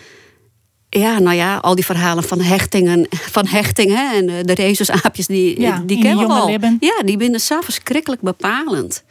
ja, 0.88 1.18
nou 1.18 1.36
ja, 1.36 1.56
al 1.56 1.74
die 1.74 1.84
verhalen 1.84 2.24
van 2.24 2.40
hechtingen, 2.40 3.06
van 3.10 3.46
hechting 3.46 3.90
hè, 3.94 4.16
en 4.16 4.28
eh, 4.28 4.34
de 4.44 4.54
rezusaapjes, 4.54 5.26
die, 5.26 5.60
Ja, 5.60 5.82
die 5.86 6.02
kennen 6.02 6.26
we 6.26 6.32
al. 6.32 6.46
libben. 6.48 6.76
Ja, 6.80 7.02
die 7.04 7.16
binnen 7.16 7.40
zo 7.40 7.60
verschrikkelijk 7.60 8.20
bepalend. 8.20 9.04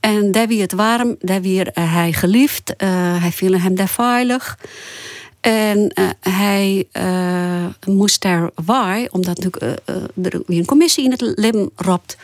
En 0.00 0.32
daar 0.32 0.48
wie 0.48 0.60
het 0.60 0.72
warm, 0.72 1.16
daar 1.18 1.42
weer 1.42 1.68
eh, 1.68 1.94
hij 1.94 2.12
geliefd, 2.12 2.76
eh, 2.76 2.88
hij 3.20 3.32
viel 3.32 3.58
hem 3.58 3.74
daar 3.74 3.88
veilig. 3.88 4.58
En 5.40 5.92
hij 6.20 6.88
moest 7.86 8.22
daar 8.22 8.50
waar, 8.64 9.06
omdat 9.10 9.36
natuurlijk 9.38 9.80
er 10.22 10.42
weer 10.46 10.58
een 10.58 10.64
commissie 10.64 11.04
in 11.04 11.10
het 11.10 11.20
lim 11.20 11.70
ropt 11.76 12.16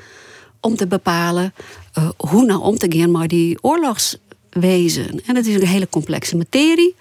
om 0.61 0.76
te 0.76 0.87
bepalen 0.87 1.54
eh, 1.93 2.09
hoe 2.17 2.45
nou 2.45 2.61
om 2.61 2.79
te 2.79 2.93
gaan 2.97 3.11
met 3.11 3.29
die 3.29 3.59
oorlogswezen. 3.61 5.21
En 5.27 5.37
het 5.37 5.47
is 5.47 5.55
een 5.55 5.67
hele 5.67 5.89
complexe 5.89 6.37
materie. 6.37 6.95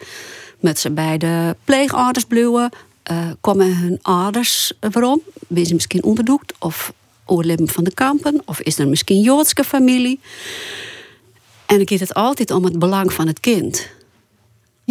Met 0.59 0.79
ze 0.79 0.91
bij 0.91 1.17
de 1.17 1.55
pleegouders 1.63 2.25
bluwen, 2.25 2.69
eh, 3.03 3.17
komen 3.41 3.77
hun 3.77 3.99
ouders 4.01 4.73
waarom? 4.79 5.21
Ben 5.47 5.65
ze 5.65 5.73
misschien 5.73 6.03
onderdoekt 6.03 6.53
of 6.59 6.93
oorleben 7.25 7.67
van 7.67 7.83
de 7.83 7.93
kampen? 7.93 8.41
Of 8.45 8.59
is 8.61 8.79
er 8.79 8.87
misschien 8.87 9.21
Joodse 9.21 9.63
familie? 9.63 10.19
En 11.65 11.77
dan 11.77 11.87
gaat 11.87 11.99
het 11.99 12.13
altijd 12.13 12.51
om 12.51 12.63
het 12.63 12.79
belang 12.79 13.13
van 13.13 13.27
het 13.27 13.39
kind. 13.39 13.89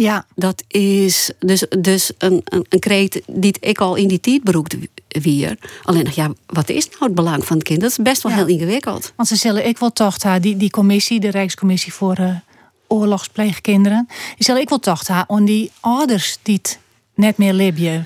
Ja, 0.01 0.25
Dat 0.35 0.63
is 0.67 1.31
dus, 1.39 1.65
dus 1.79 2.11
een, 2.17 2.41
een, 2.43 2.65
een 2.69 2.79
kreet 2.79 3.21
die 3.27 3.55
ik 3.59 3.79
al 3.79 3.95
in 3.95 4.07
die 4.07 4.19
tijd 4.19 4.43
beroemd 4.43 4.75
weer. 5.07 5.57
Alleen 5.83 6.03
nog, 6.03 6.13
ja, 6.13 6.33
wat 6.45 6.69
is 6.69 6.85
nou 6.89 7.03
het 7.03 7.15
belang 7.15 7.45
van 7.45 7.57
het 7.57 7.65
kind? 7.65 7.81
Dat 7.81 7.89
is 7.91 7.97
best 7.97 8.21
wel 8.23 8.31
Ja. 8.31 8.37
heel 8.37 8.47
ingewikkeld. 8.47 9.13
want 9.15 9.27
ze 9.27 9.35
zullen 9.35 9.67
ik 9.67 9.77
wel 9.77 9.91
toch 9.93 10.17
die, 10.39 10.57
die 10.57 10.69
commissie, 10.69 11.19
de 11.19 11.29
Rijkscommissie 11.29 11.93
voor 11.93 12.15
eh, 12.15 12.35
oorlogspleegkinderen. 12.87 14.05
Die 14.07 14.45
zullen 14.45 14.61
ik 14.61 14.69
wel 14.69 14.79
toch 14.79 15.25
om 15.27 15.45
die 15.45 15.71
ouders 15.79 16.37
die 16.41 16.55
het 16.55 16.79
net 17.15 17.37
meer 17.37 17.53
libje. 17.53 18.05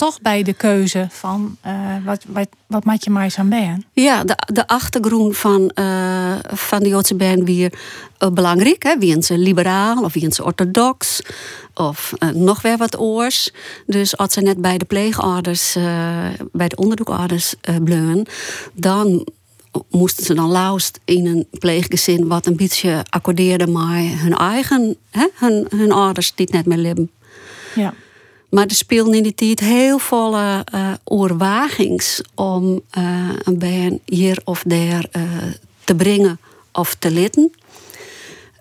Toch 0.00 0.20
bij 0.20 0.42
de 0.42 0.52
keuze 0.52 1.06
van 1.10 1.56
eh, 1.60 1.72
wat, 2.04 2.24
wat, 2.26 2.48
wat 2.66 2.84
maak 2.84 3.02
je 3.02 3.10
maar 3.10 3.22
eens 3.22 3.38
aan 3.38 3.48
ben. 3.48 3.84
Ja, 3.92 4.24
de, 4.24 4.36
de 4.52 4.66
achtergrond 4.66 5.36
van, 5.36 5.70
eh, 5.70 6.34
van 6.48 6.82
de 6.82 6.88
Joodse 6.88 7.14
band 7.14 7.44
weer 7.44 7.72
eh, 8.18 8.28
belangrijk. 8.28 8.82
Hè? 8.82 8.98
Wie 8.98 9.22
ze 9.22 9.38
liberaal 9.38 10.02
of 10.02 10.12
wie 10.12 10.32
ze 10.32 10.44
orthodox 10.44 11.22
of 11.74 12.12
nog 12.34 12.62
weer 12.62 12.76
wat 12.76 12.98
oors. 12.98 13.50
Dus 13.86 14.16
als 14.16 14.32
ze 14.32 14.40
net 14.40 14.60
bij 14.60 14.78
de 14.78 14.84
pleegouders, 14.84 15.76
eh, 15.76 15.84
bij 16.52 16.68
de 16.68 16.76
onderdoekouders 16.76 17.54
eh 17.60 17.76
bleun, 17.84 18.26
dan 18.72 19.26
moesten 19.90 20.24
ze 20.24 20.34
dan 20.34 20.48
laust 20.48 21.00
in 21.04 21.26
een 21.26 21.46
pleeggezin 21.58 22.28
wat 22.28 22.46
een 22.46 22.56
beetje 22.56 23.04
accordeerde 23.08 23.66
met 23.66 24.20
hun 24.20 24.34
eigen, 24.36 24.96
hè? 25.10 25.26
Hun, 25.34 25.66
hun 25.76 25.92
ouders 25.92 26.32
die 26.34 26.46
het 26.46 26.54
net 26.54 26.66
meer 26.66 26.78
leven. 26.78 27.10
Ja. 27.74 27.94
Maar 28.50 28.66
er 28.66 28.74
speelden 28.74 29.14
in 29.14 29.22
die 29.22 29.34
tijd 29.34 29.60
heel 29.60 29.98
volle 29.98 30.64
eh 30.64 30.92
oorwagings 31.04 32.22
om 32.34 32.80
eh, 32.90 33.28
een 33.44 33.58
band 33.58 34.00
hier 34.04 34.40
of 34.44 34.62
daar 34.66 35.06
eh, 35.10 35.22
te 35.84 35.94
brengen 35.94 36.40
of 36.72 36.94
te 36.94 37.10
litten. 37.10 37.52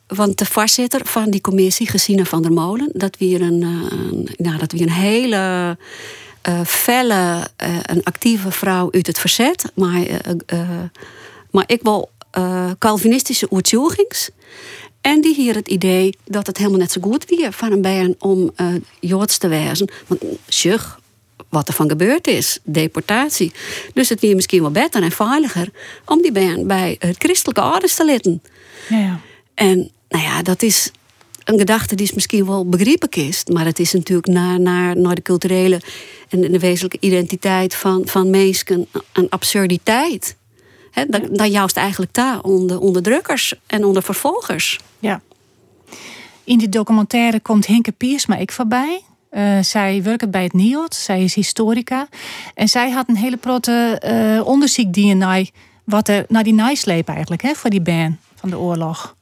Want 0.08 0.38
de 0.38 0.46
voorzitter 0.46 1.02
van 1.06 1.30
die 1.30 1.42
commissie, 1.42 1.90
Gesine 1.90 2.26
van 2.26 2.42
der 2.42 2.52
Molen, 2.52 2.90
dat 2.94 3.18
weer 3.18 3.42
een, 3.42 3.62
eh, 3.64 4.36
nou, 4.38 4.58
dat 4.58 4.72
weer 4.72 4.82
een 4.82 4.92
hele 4.92 5.78
eh, 6.42 6.62
felle, 6.66 7.48
eh, 7.56 7.78
een 7.82 8.04
actieve 8.04 8.52
vrouw 8.52 8.92
uit 8.92 9.08
het 9.08 9.20
verzet. 9.20 9.72
Maar, 9.76 10.02
eh, 10.02 10.18
eh, 10.46 10.70
maar 11.52 11.64
ik 11.68 11.82
wil 11.82 12.10
eh, 12.32 12.72
Calvinistische 12.80 13.48
oertjogings. 13.52 14.30
En 15.10 15.22
die 15.22 15.36
hier 15.36 15.56
het 15.56 15.68
idee 15.68 16.18
dat 16.26 16.48
het 16.48 16.58
helemaal 16.58 16.80
net 16.80 16.92
zo 16.92 17.02
goed 17.02 17.26
weer 17.26 17.52
van 17.52 17.72
een 17.72 17.82
band 17.82 18.16
om 18.20 18.52
eh 18.56 18.68
Joods 19.00 19.38
te 19.38 19.48
wezen. 19.48 19.90
Want 20.08 20.22
sjuch, 20.48 21.00
wat 21.50 21.68
er 21.68 21.74
van 21.74 21.90
gebeurd 21.90 22.28
is, 22.28 22.60
deportatie. 22.64 23.52
Dus 23.94 24.10
het 24.10 24.20
weer 24.20 24.36
misschien 24.36 24.62
wel 24.62 24.72
beter 24.72 25.04
en 25.04 25.12
veiliger 25.12 25.70
om 26.06 26.22
die 26.22 26.32
band 26.32 26.68
bij 26.68 26.96
het 27.00 27.16
christelijke 27.18 27.62
ouders 27.62 27.96
te 27.96 28.06
litten. 28.06 28.42
Ja, 28.90 28.98
ja. 28.98 29.20
En 29.54 29.92
nou 30.10 30.24
ja, 30.24 30.42
dat 30.42 30.62
is 30.62 30.92
een 31.44 31.60
gedachte 31.60 31.96
die 31.96 32.06
is 32.06 32.14
misschien 32.14 32.46
wel 32.46 32.70
begrepen 32.70 33.10
is. 33.10 33.44
Maar 33.52 33.66
het 33.66 33.80
is 33.80 33.94
natuurlijk 33.94 34.28
naar, 34.28 34.60
naar, 34.60 34.98
naar 34.98 35.16
de 35.16 35.22
culturele 35.22 35.82
en 36.30 36.42
de 36.42 36.60
wezenlijke 36.60 36.98
identiteit 37.00 37.76
van, 37.76 38.08
van 38.08 38.30
mensen 38.30 38.88
een 39.14 39.30
absurditeit. 39.30 40.36
He, 40.92 41.06
dan, 41.06 41.28
dan 41.32 41.50
juist 41.50 41.78
eigenlijk 41.78 42.14
daar 42.14 42.42
onder 42.42 42.80
onderdrukkers 42.80 43.54
en 43.68 43.86
onder 43.86 44.04
vervolgers. 44.04 44.80
Ja. 45.00 45.22
In 46.44 46.58
die 46.58 46.70
documentaire 46.70 47.40
komt 47.40 47.66
Hinke 47.66 47.92
Piersma 47.92 48.36
ik 48.36 48.52
voorbij. 48.52 49.02
Eh, 49.30 49.60
zij 49.62 50.04
werkt 50.04 50.32
bij 50.32 50.44
het 50.44 50.54
NIOD, 50.54 50.96
zij 50.96 51.24
is 51.24 51.34
historica. 51.34 52.08
En 52.54 52.68
zij 52.68 52.92
had 52.92 53.10
een 53.10 53.18
hele 53.18 53.38
grote 53.42 53.98
eh 54.00 54.48
onderzoek 54.48 54.94
die 54.94 55.16
naar, 55.16 55.50
wat 55.84 56.08
er, 56.08 56.26
naar 56.28 56.44
die 56.44 56.54
nijsleep 56.54 57.08
eigenlijk, 57.08 57.42
hè, 57.42 57.54
voor 57.54 57.70
die 57.70 57.82
band 57.82 58.18
van 58.36 58.50
de 58.50 58.58
oorlog. 58.58 59.16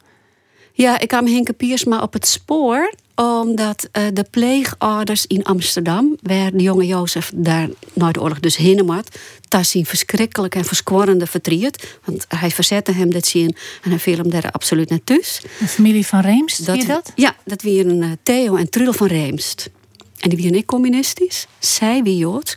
Ja, 0.74 1.00
ik 1.00 1.08
kwam 1.08 1.28
Henke 1.28 1.54
Piersma 1.54 2.02
op 2.02 2.14
het 2.14 2.28
spoor 2.28 2.94
omdat 3.18 3.88
eh, 3.92 4.04
de 4.14 4.26
pleegouders 4.30 5.26
in 5.26 5.44
Amsterdam, 5.44 6.18
waar 6.22 6.52
de 6.52 6.64
jonge 6.64 6.86
Jozef 6.86 7.32
daar 7.36 7.70
na 7.94 8.12
de 8.12 8.22
oorlog 8.22 8.40
dus 8.40 8.58
heen 8.58 9.04
dat 9.48 9.68
zien 9.68 9.86
verschrikkelijk 9.86 10.56
en 10.56 10.66
verskorrende 10.66 11.28
verdriet. 11.28 11.98
Want 12.04 12.26
hij 12.28 12.52
verzette 12.52 12.92
hem 12.92 13.12
dat 13.12 13.26
zien 13.26 13.56
en 13.82 13.90
hij 13.90 14.00
viel 14.00 14.18
hem 14.18 14.30
daar 14.30 14.52
absoluut 14.52 14.90
net 14.90 15.06
thuis. 15.06 15.42
De 15.60 15.68
familie 15.68 16.08
van 16.08 16.20
Reemst, 16.20 16.64
zie 16.64 16.76
je 16.76 16.86
dat? 16.86 17.12
Ja, 17.16 17.36
dat 17.46 17.62
waren 17.62 18.02
eh, 18.02 18.10
Theo 18.24 18.56
en 18.56 18.70
Trudel 18.70 18.94
van 18.94 19.08
Reemst. 19.08 19.70
En 20.18 20.30
die 20.30 20.38
waren 20.38 20.58
ik 20.58 20.66
communistisch, 20.66 21.48
zij 21.60 22.04
weer 22.04 22.18
Joods. 22.18 22.56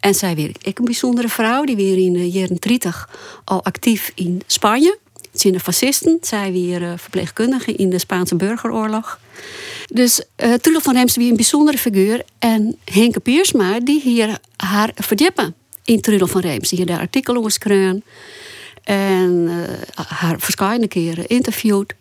En 0.00 0.14
zij 0.14 0.34
weer 0.34 0.52
ik 0.62 0.78
een 0.78 0.84
bijzondere 0.84 1.28
vrouw, 1.28 1.64
die 1.64 1.76
weer 1.76 1.98
in 1.98 2.12
de 2.12 2.30
jaren 2.30 2.56
30 2.56 3.08
al 3.44 3.64
actief 3.64 4.12
in 4.14 4.42
Spanje. 4.46 4.98
Het 5.32 5.40
zijn 5.40 5.52
de 5.52 5.60
fascisten, 5.60 6.18
zij 6.20 6.52
weer 6.52 6.82
eh, 6.82 6.92
verpleegkundige 6.96 7.72
in 7.72 7.90
de 7.90 7.98
Spaanse 7.98 8.36
burgeroorlog. 8.36 9.18
Dus 9.86 10.22
uh, 10.36 10.54
Trudel 10.54 10.80
van 10.80 10.94
Reemst 10.94 11.16
weer 11.16 11.30
een 11.30 11.36
bijzondere 11.36 11.78
figuur. 11.78 12.24
En 12.38 12.78
Henke 12.84 13.20
Piersma, 13.20 13.80
die 13.80 14.00
hier 14.00 14.38
haar 14.56 14.90
verdiepen 14.94 15.54
in 15.84 16.00
Trudel 16.00 16.26
van 16.26 16.40
Reemst. 16.40 16.70
Die 16.70 16.78
hier 16.78 16.86
daar 16.86 16.98
artikelen 16.98 17.38
over 17.38 17.50
schreeuwen. 17.50 18.04
En 18.82 19.48
eh, 19.94 20.04
haar 20.06 20.40
verschillende 20.40 20.88
keren 20.88 21.26
interviewd. 21.26 21.94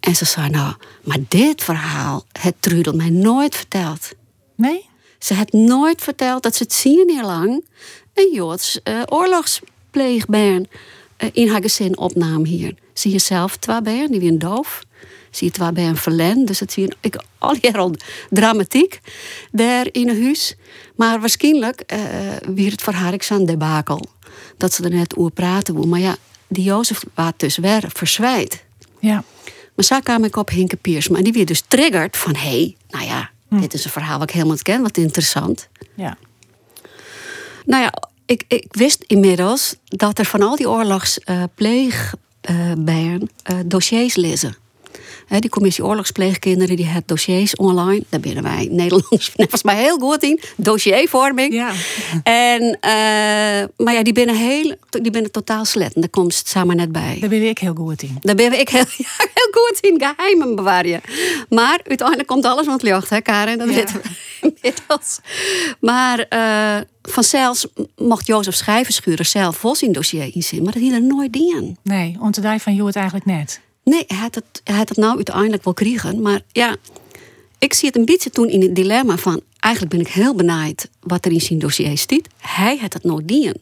En 0.00 0.16
ze 0.16 0.24
zei, 0.24 0.48
nou, 0.48 0.74
maar 1.04 1.18
dit 1.28 1.62
verhaal 1.62 2.24
heeft 2.32 2.54
Trudel 2.60 2.92
mij 2.92 3.10
nooit 3.10 3.56
verteld. 3.56 4.12
Nee? 4.54 4.88
Ze 5.18 5.34
heeft 5.34 5.52
nooit 5.52 6.02
verteld 6.02 6.42
dat 6.42 6.56
ze 6.56 6.62
het 6.62 6.80
tien 6.80 7.12
jaar 7.14 7.24
lang 7.24 7.64
een 8.14 8.32
Joods 8.32 8.80
uh, 8.84 9.02
oorlogspleegbaan 9.06 10.60
uh, 10.60 10.78
in 11.32 11.48
haar 11.48 11.62
gezin 11.62 11.98
opnam 11.98 12.44
hier. 12.44 12.74
Ze 12.92 13.08
hier 13.08 13.20
zelf 13.20 13.56
twee 13.56 13.82
beren, 13.82 14.10
die 14.10 14.20
weer 14.20 14.38
doof. 14.38 14.82
Zie 15.30 15.48
het 15.48 15.56
waar 15.56 15.72
bij 15.72 15.86
een 15.86 15.96
verlen. 15.96 16.44
Dus 16.44 16.60
het 16.60 16.72
zie 16.72 16.82
je 16.82 16.96
ik, 17.00 17.22
al 17.38 17.56
hier 17.60 17.78
al 17.78 17.94
dramatiek 18.30 19.00
daar 19.52 19.86
in 19.92 20.08
een 20.08 20.22
huis. 20.22 20.56
Maar 20.96 21.20
waarschijnlijk 21.20 21.82
uh, 21.92 21.98
wie 22.54 22.70
het 22.70 22.82
voor 22.82 22.92
haar 22.92 23.12
ik 23.12 23.22
zo'n 23.22 23.46
debakel. 23.46 24.06
Dat 24.56 24.72
ze 24.72 24.84
er 24.84 24.90
net 24.90 25.16
over 25.16 25.32
praten 25.32 25.74
wil. 25.74 25.86
Maar 25.86 26.00
ja, 26.00 26.16
die 26.48 26.64
Jozef 26.64 27.04
was 27.14 27.32
dus 27.36 27.56
weer 27.56 27.84
verzwijt. 27.92 28.64
Ja. 28.98 29.24
Maar 29.74 29.84
zo 29.84 30.00
kwam 30.00 30.24
ik 30.24 30.36
op 30.36 30.48
Hinke 30.48 30.76
Piersma. 30.76 31.18
En 31.18 31.24
die 31.24 31.32
weer 31.32 31.46
dus 31.46 31.62
triggerd 31.68 32.16
van... 32.16 32.34
hé, 32.34 32.48
hey, 32.48 32.76
nou 32.88 33.04
ja, 33.04 33.30
Hm. 33.50 33.60
dit 33.60 33.74
is 33.74 33.84
een 33.84 33.90
verhaal 33.90 34.18
wat 34.18 34.28
ik 34.28 34.34
helemaal 34.34 34.54
niet 34.54 34.62
ken. 34.62 34.82
Wat 34.82 34.96
interessant. 34.96 35.68
Ja. 35.94 36.16
Nou 37.64 37.82
ja, 37.82 37.92
ik, 38.30 38.44
ik 38.48 38.66
wist 38.70 39.04
inmiddels 39.06 39.76
dat 39.84 40.18
er 40.18 40.24
van 40.24 40.42
al 40.42 40.56
die 40.56 40.68
oorlogspleegbijen 40.68 43.30
uh, 43.50 43.58
dossiers 43.66 44.16
lezen. 44.16 44.56
Die 45.38 45.50
commissie 45.50 45.84
oorlogspleegkinderen 45.84 46.76
die 46.76 46.86
heeft 46.86 47.08
dossiers 47.08 47.56
online. 47.56 48.02
Daar 48.08 48.20
binnen 48.20 48.42
wij 48.42 48.68
Nederlands 48.70 49.28
volgens 49.36 49.62
mij 49.62 49.76
heel 49.76 49.98
goed 49.98 50.22
in. 50.22 50.40
Dossiervorming. 50.56 51.52
Ja. 51.52 51.72
En, 52.22 52.62
uh, 52.62 53.68
maar 53.86 53.94
ja, 53.94 54.02
die 54.02 54.12
binnen, 54.12 54.36
heel, 54.36 54.74
die 54.88 55.10
binnen 55.10 55.30
totaal 55.30 55.64
slet. 55.64 55.94
En 55.94 56.00
daar 56.00 56.10
komt 56.10 56.36
het 56.38 56.48
samen 56.48 56.76
net 56.76 56.92
bij. 56.92 57.16
Daar 57.20 57.28
ben 57.28 57.48
ik 57.48 57.58
heel 57.58 57.74
goed 57.74 58.02
in. 58.02 58.16
Daar 58.20 58.34
ben 58.34 58.60
ik 58.60 58.68
heel, 58.68 58.84
ja, 58.96 59.08
heel 59.34 59.48
goed 59.50 59.78
in. 59.80 60.02
Geheimen 60.16 60.54
bewaren. 60.56 61.00
Maar 61.48 61.80
uiteindelijk 61.88 62.28
komt 62.28 62.44
alles 62.44 62.66
aan 62.66 62.72
het 62.72 62.82
licht, 62.82 63.10
hè 63.10 63.20
Karen? 63.20 63.58
Dat 63.58 63.68
Ja. 63.68 63.74
weten 63.74 63.94
we 64.02 64.08
inmiddels. 64.62 65.18
Maar 65.80 66.26
uh, 66.30 66.76
vanzelfs 67.02 67.66
mocht 67.96 68.26
Jozef 68.26 68.54
Schrijverschuurder 68.54 69.24
zelf 69.24 69.62
wel 69.62 69.74
zijn 69.74 69.92
dossier 69.92 70.30
inzien. 70.34 70.62
Maar 70.62 70.72
dat 70.72 70.82
hield 70.82 70.94
er 70.94 71.02
nooit 71.02 71.36
in. 71.36 71.76
Nee, 71.82 72.16
want 72.18 72.38
van 72.58 72.74
jou 72.74 72.86
het 72.86 72.96
eigenlijk 72.96 73.26
net. 73.26 73.60
Nee, 73.84 74.04
hij 74.06 74.16
had, 74.16 74.34
het, 74.34 74.60
hij 74.64 74.76
had 74.76 74.88
het 74.88 74.98
nou 74.98 75.16
uiteindelijk 75.16 75.64
wel 75.64 75.74
kregen. 75.74 76.22
Maar 76.22 76.40
ja, 76.52 76.76
ik 77.58 77.74
zie 77.74 77.88
het 77.88 77.96
een 77.96 78.04
beetje 78.04 78.30
toen 78.30 78.48
in 78.48 78.62
het 78.62 78.74
dilemma 78.74 79.16
van... 79.16 79.40
eigenlijk 79.58 79.94
ben 79.94 80.04
ik 80.04 80.12
heel 80.12 80.34
benaaid 80.34 80.90
wat 81.00 81.24
er 81.24 81.32
in 81.32 81.40
zijn 81.40 81.58
dossier 81.58 81.98
staat. 81.98 82.28
Hij 82.36 82.78
had 82.78 82.92
het 82.92 83.04
nooit 83.04 83.28
dien. 83.28 83.54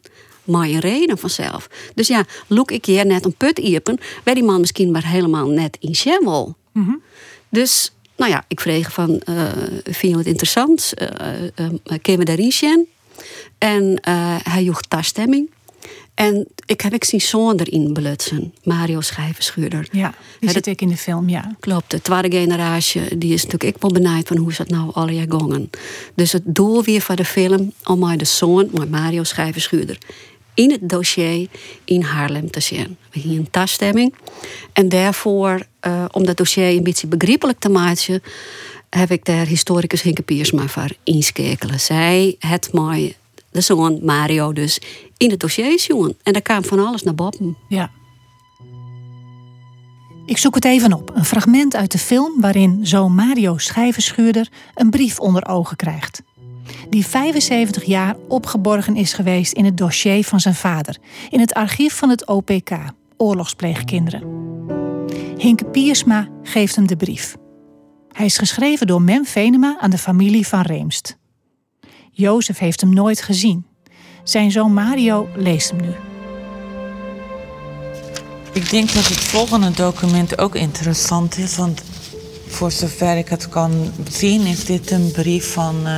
Maar 0.45 0.69
een 0.69 0.79
reden 0.79 1.19
vanzelf. 1.19 1.69
Dus 1.95 2.09
ja, 2.09 2.25
look 2.47 2.71
ik 2.71 2.85
hier 2.85 3.07
net 3.07 3.25
een 3.25 3.35
put 3.35 3.59
iepen... 3.59 3.99
waar 4.25 4.35
die 4.35 4.45
man 4.45 4.61
misschien 4.61 4.91
maar 4.91 5.07
helemaal 5.07 5.49
net 5.49 5.77
in 5.81 5.95
Shemwell. 5.95 6.55
Mhm. 6.73 6.95
Dus, 7.49 7.93
nou 8.17 8.31
ja, 8.31 8.45
ik 8.49 8.61
vreeg 8.61 8.93
van... 8.93 9.23
Uh, 9.29 9.53
vind 9.85 10.13
je 10.13 10.17
het 10.17 10.27
interessant? 10.27 10.93
Uh, 11.03 11.69
uh, 11.85 12.17
we 12.17 12.25
daarin? 12.25 12.89
En 13.59 13.99
hij 14.43 14.63
joeg 14.63 14.81
stemming. 15.01 15.51
En 16.19 16.49
ik 16.67 16.81
heb 16.81 16.93
ik 16.93 17.05
zien 17.05 17.21
zoon 17.21 17.57
erin 17.57 17.93
belutsen. 17.93 18.55
Mario 18.63 19.01
Schijverschuurder. 19.01 19.89
Ja, 19.93 20.15
die 20.41 20.51
zit 20.51 20.67
ik 20.67 20.81
in 20.81 20.89
de 20.89 20.97
film, 20.97 21.29
ja. 21.29 21.57
Klopt, 21.61 21.91
de 21.91 22.03
tweede 22.03 22.31
generatie, 22.31 23.19
die 23.19 23.33
is 23.33 23.45
natuurlijk 23.45 23.77
ik 23.77 23.83
wel 23.83 23.91
benijd 23.91 24.29
van 24.29 24.37
hoe 24.37 24.51
is 24.51 24.57
dat 24.57 24.69
nou 24.69 24.91
alle 24.93 25.25
gongen. 25.29 25.71
Dus 26.15 26.33
het 26.33 26.43
doel 26.45 26.83
weer 26.83 27.01
van 27.01 27.17
de 27.17 27.25
film, 27.25 27.73
om 27.85 27.99
mij 27.99 28.17
de 28.17 28.25
zoon, 28.25 28.69
maar 28.73 28.89
Mario 28.89 29.23
Schijverschuurder, 29.23 29.99
in 30.55 30.71
het 30.71 30.89
dossier 30.89 31.49
in 31.85 32.03
Haarlem 32.03 32.51
te 32.51 32.61
zien. 32.61 32.97
We 33.13 33.21
hier 33.21 33.39
een 33.39 33.51
tasstemming. 33.51 34.15
En 34.73 34.89
daarvoor, 34.89 35.67
uh, 35.87 36.05
om 36.11 36.27
dat 36.27 36.37
dossier 36.37 36.69
een 36.69 36.83
beetje 36.83 37.07
begrijpelijk 37.07 37.59
te 37.59 37.69
maken, 37.69 38.23
heb 38.91 39.11
ik 39.11 39.25
daar 39.25 39.47
historicus 39.47 40.03
Hinke 40.03 40.23
Piersma 40.23 40.69
voor 40.69 40.91
inschakelen. 41.05 41.81
Zij 41.81 42.37
het 42.39 42.73
mij 42.73 43.17
de 43.51 43.61
zoon 43.61 43.99
Mario 44.03 44.53
dus 44.53 44.81
in 45.19 45.31
het 45.31 45.41
dossier 45.41 45.81
jongen. 45.81 46.17
En 46.23 46.33
daar 46.33 46.43
kwam 46.43 46.65
van 46.65 46.87
alles 46.87 47.03
naar 47.03 47.15
boven. 47.15 47.57
Ja. 47.69 47.91
Ik 50.27 50.39
zoek 50.39 50.55
het 50.55 50.65
even 50.65 50.93
op. 50.93 51.11
Een 51.15 51.25
fragment 51.25 51.77
uit 51.77 51.93
de 51.93 51.99
film 51.99 52.41
waarin 52.41 52.87
zoon 52.87 53.15
Mario 53.15 53.59
Schijverschuurder 53.59 54.49
een 54.75 54.91
brief 54.91 55.21
onder 55.21 55.49
ogen 55.49 55.77
krijgt. 55.77 56.23
Die 56.89 57.07
75 57.07 57.85
jaar 57.85 58.17
opgeborgen 58.29 58.97
is 58.97 59.13
geweest 59.13 59.53
in 59.53 59.65
het 59.65 59.77
dossier 59.77 60.25
van 60.25 60.41
zijn 60.41 60.55
vader. 60.55 60.97
In 61.31 61.41
het 61.41 61.55
archief 61.55 61.95
van 61.97 62.09
het 62.09 62.27
OPK, 62.27 62.71
Oorlogspleegkinderen. 63.17 64.23
Hinke 65.37 65.65
Piersma 65.65 66.29
geeft 66.43 66.77
hem 66.77 66.87
de 66.87 66.97
brief. 66.97 67.37
Hij 68.13 68.27
is 68.27 68.39
geschreven 68.39 68.87
door 68.87 69.03
Mem 69.03 69.25
Venema 69.25 69.77
aan 69.81 69.91
de 69.91 69.99
familie 69.99 70.47
van 70.47 70.61
Reemst. 70.61 71.19
Jozef 72.11 72.59
heeft 72.59 72.81
hem 72.81 72.95
nooit 72.95 73.23
gezien. 73.23 73.68
Zijn 74.29 74.51
zoon 74.51 74.73
Mario 74.73 75.29
leest 75.35 75.71
hem 75.71 75.81
nu. 75.81 75.95
Ik 78.53 78.71
denk 78.71 78.93
dat 78.93 79.09
het 79.09 79.21
volgende 79.21 79.71
document 79.71 80.39
ook 80.39 80.55
interessant 80.55 81.39
is, 81.39 81.57
want 81.57 81.83
voor 82.47 82.71
zover 82.71 83.17
ik 83.17 83.29
het 83.29 83.49
kan 83.49 83.93
zien, 84.11 84.47
is 84.47 84.65
dit 84.65 84.91
een 84.91 85.11
brief 85.11 85.53
van 85.53 85.77
uh, 85.85 85.93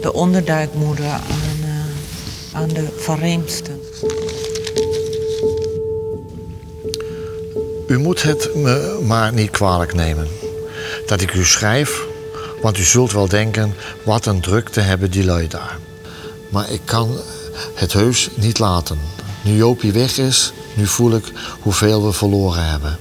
de 0.00 0.12
onderduikmoeder 0.12 1.06
aan, 1.06 1.58
uh, 1.60 2.60
aan 2.60 2.68
de 2.68 2.96
Van 2.98 3.18
Reemsten. 3.18 3.80
U 7.86 7.98
moet 7.98 8.22
het 8.22 8.54
me 8.54 9.00
maar 9.06 9.32
niet 9.32 9.50
kwalijk 9.50 9.94
nemen 9.94 10.28
dat 11.06 11.20
ik 11.20 11.34
u 11.34 11.44
schrijf, 11.44 12.04
want 12.62 12.78
u 12.78 12.82
zult 12.82 13.12
wel 13.12 13.28
denken: 13.28 13.74
wat 14.02 14.26
een 14.26 14.40
drukte 14.40 14.80
hebben 14.80 15.10
die 15.10 15.24
lui 15.24 15.48
daar. 15.48 15.85
Maar 16.50 16.70
ik 16.70 16.80
kan 16.84 17.16
het 17.74 17.92
heus 17.92 18.28
niet 18.34 18.58
laten. 18.58 18.98
Nu 19.42 19.56
Jopie 19.56 19.92
weg 19.92 20.18
is, 20.18 20.52
nu 20.74 20.86
voel 20.86 21.16
ik 21.16 21.32
hoeveel 21.60 22.06
we 22.06 22.12
verloren 22.12 22.64
hebben. 22.64 22.98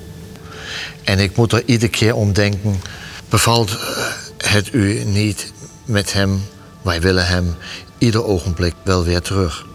En 1.04 1.20
ik 1.20 1.36
moet 1.36 1.52
er 1.52 1.64
iedere 1.66 1.92
keer 1.92 2.16
om 2.16 2.34
denken: 2.34 2.82
bevalt 3.30 3.78
het 4.38 4.74
u 4.74 5.04
niet 5.04 5.54
met 5.86 6.14
hem? 6.14 6.46
Wij 6.82 7.02
willen 7.02 7.28
hem 7.28 7.56
ieder 7.98 8.24
ogenblik 8.24 8.74
wel 8.84 9.04
weer 9.04 9.22
terug. 9.22 9.66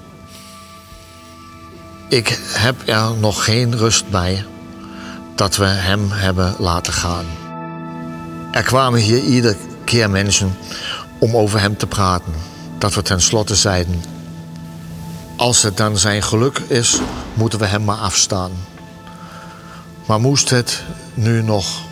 Ik 2.09 2.39
heb 2.53 2.89
er 2.89 3.17
nog 3.21 3.45
geen 3.45 3.77
rust 3.77 4.11
bij 4.11 4.45
dat 5.35 5.57
we 5.57 5.65
hem 5.65 6.11
hebben 6.11 6.55
laten 6.59 6.93
gaan. 6.93 7.27
Er 8.53 8.63
kwamen 8.63 9.01
hier 9.01 9.23
iedere 9.23 9.57
keer 9.85 10.11
mensen 10.11 10.57
om 11.19 11.37
over 11.37 11.61
hem 11.61 11.77
te 11.77 11.87
praten. 11.87 12.50
Dat 12.81 12.95
we 12.95 13.03
tenslotte 13.03 13.55
zeiden: 13.55 14.05
Als 15.37 15.63
het 15.63 15.77
dan 15.77 15.99
zijn 15.99 16.23
geluk 16.23 16.59
is, 16.59 16.99
moeten 17.35 17.59
we 17.59 17.67
hem 17.67 17.85
maar 17.85 17.97
afstaan. 17.97 18.51
Maar 20.07 20.21
moest 20.21 20.51
het 20.51 20.83
nu 21.15 21.43
nog. 21.43 21.83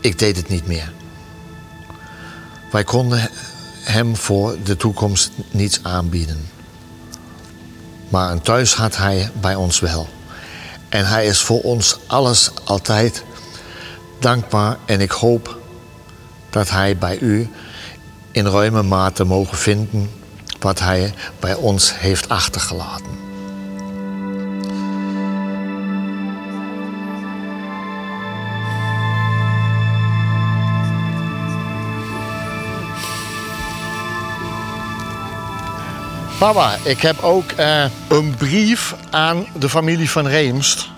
Ik 0.00 0.18
deed 0.18 0.36
het 0.36 0.48
niet 0.48 0.66
meer. 0.66 0.92
Wij 2.70 2.84
konden 2.84 3.30
hem 3.82 4.16
voor 4.16 4.56
de 4.64 4.76
toekomst 4.76 5.30
niets 5.50 5.80
aanbieden. 5.82 6.48
Maar 8.08 8.30
een 8.30 8.42
thuis 8.42 8.74
had 8.74 8.96
hij 8.96 9.30
bij 9.40 9.54
ons 9.54 9.80
wel. 9.80 10.08
En 10.88 11.06
hij 11.06 11.26
is 11.26 11.40
voor 11.40 11.60
ons 11.60 11.98
alles 12.06 12.50
altijd 12.64 13.24
dankbaar 14.18 14.76
en 14.84 15.00
ik 15.00 15.10
hoop 15.10 15.58
dat 16.50 16.70
hij 16.70 16.96
bij 16.96 17.18
u 17.18 17.50
in 18.38 18.46
ruime 18.46 18.82
mate 18.82 19.24
mogen 19.24 19.58
vinden 19.58 20.10
wat 20.60 20.78
hij 20.78 21.12
bij 21.40 21.54
ons 21.54 21.98
heeft 21.98 22.28
achtergelaten. 22.28 23.26
Papa, 36.38 36.76
ik 36.84 37.00
heb 37.00 37.22
ook 37.22 37.52
uh, 37.58 37.84
een 38.08 38.34
brief 38.36 38.94
aan 39.10 39.46
de 39.54 39.68
familie 39.68 40.10
van 40.10 40.26
Reemst. 40.26 40.88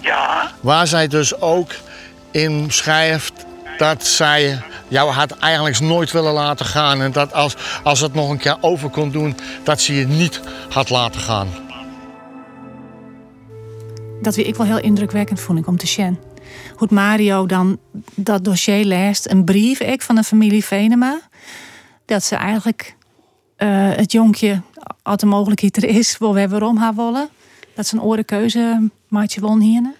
Ja? 0.00 0.50
Waar 0.60 0.86
zij 0.86 1.08
dus 1.08 1.40
ook 1.40 1.70
in 2.30 2.66
schrijft 2.68 3.32
dat 3.78 4.04
zij 4.06 4.62
jou 4.88 5.10
had 5.10 5.30
eigenlijk 5.30 5.80
nooit 5.80 6.12
willen 6.12 6.32
laten 6.32 6.66
gaan. 6.66 7.00
En 7.02 7.12
dat 7.12 7.32
als, 7.32 7.56
als 7.82 8.00
het 8.00 8.14
nog 8.14 8.30
een 8.30 8.38
keer 8.38 8.56
over 8.60 8.90
kon 8.90 9.10
doen, 9.10 9.36
dat 9.62 9.80
ze 9.80 9.94
je 9.94 10.06
niet 10.06 10.40
had 10.68 10.90
laten 10.90 11.20
gaan. 11.20 11.48
Dat 14.22 14.34
wie 14.34 14.44
ik 14.44 14.56
wel 14.56 14.66
heel 14.66 14.80
indrukwekkend 14.80 15.40
vond 15.40 15.58
ik 15.58 15.66
om 15.66 15.76
te 15.76 15.86
zien. 15.86 16.18
Hoe 16.74 16.88
Mario 16.90 17.46
dan 17.46 17.78
dat 18.14 18.44
dossier 18.44 18.84
leest, 18.84 19.30
een 19.30 19.44
brief 19.44 19.80
ik 19.80 20.02
van 20.02 20.14
de 20.14 20.22
familie 20.22 20.64
Venema. 20.64 21.20
Dat 22.04 22.24
ze 22.24 22.36
eigenlijk 22.36 22.96
uh, 23.58 23.90
het 23.90 24.12
jonkje, 24.12 24.62
als 25.02 25.16
de 25.16 25.26
mogelijkheid 25.26 25.76
er 25.76 25.84
is, 25.84 26.18
wil 26.18 26.34
we 26.34 26.48
waarom 26.48 26.76
haar 26.76 26.94
willen. 26.94 27.28
Dat 27.74 27.86
ze 27.86 27.96
een 27.96 28.02
orenkeuze 28.02 28.90
maatje 29.08 29.40
won 29.40 29.60
hier. 29.60 29.92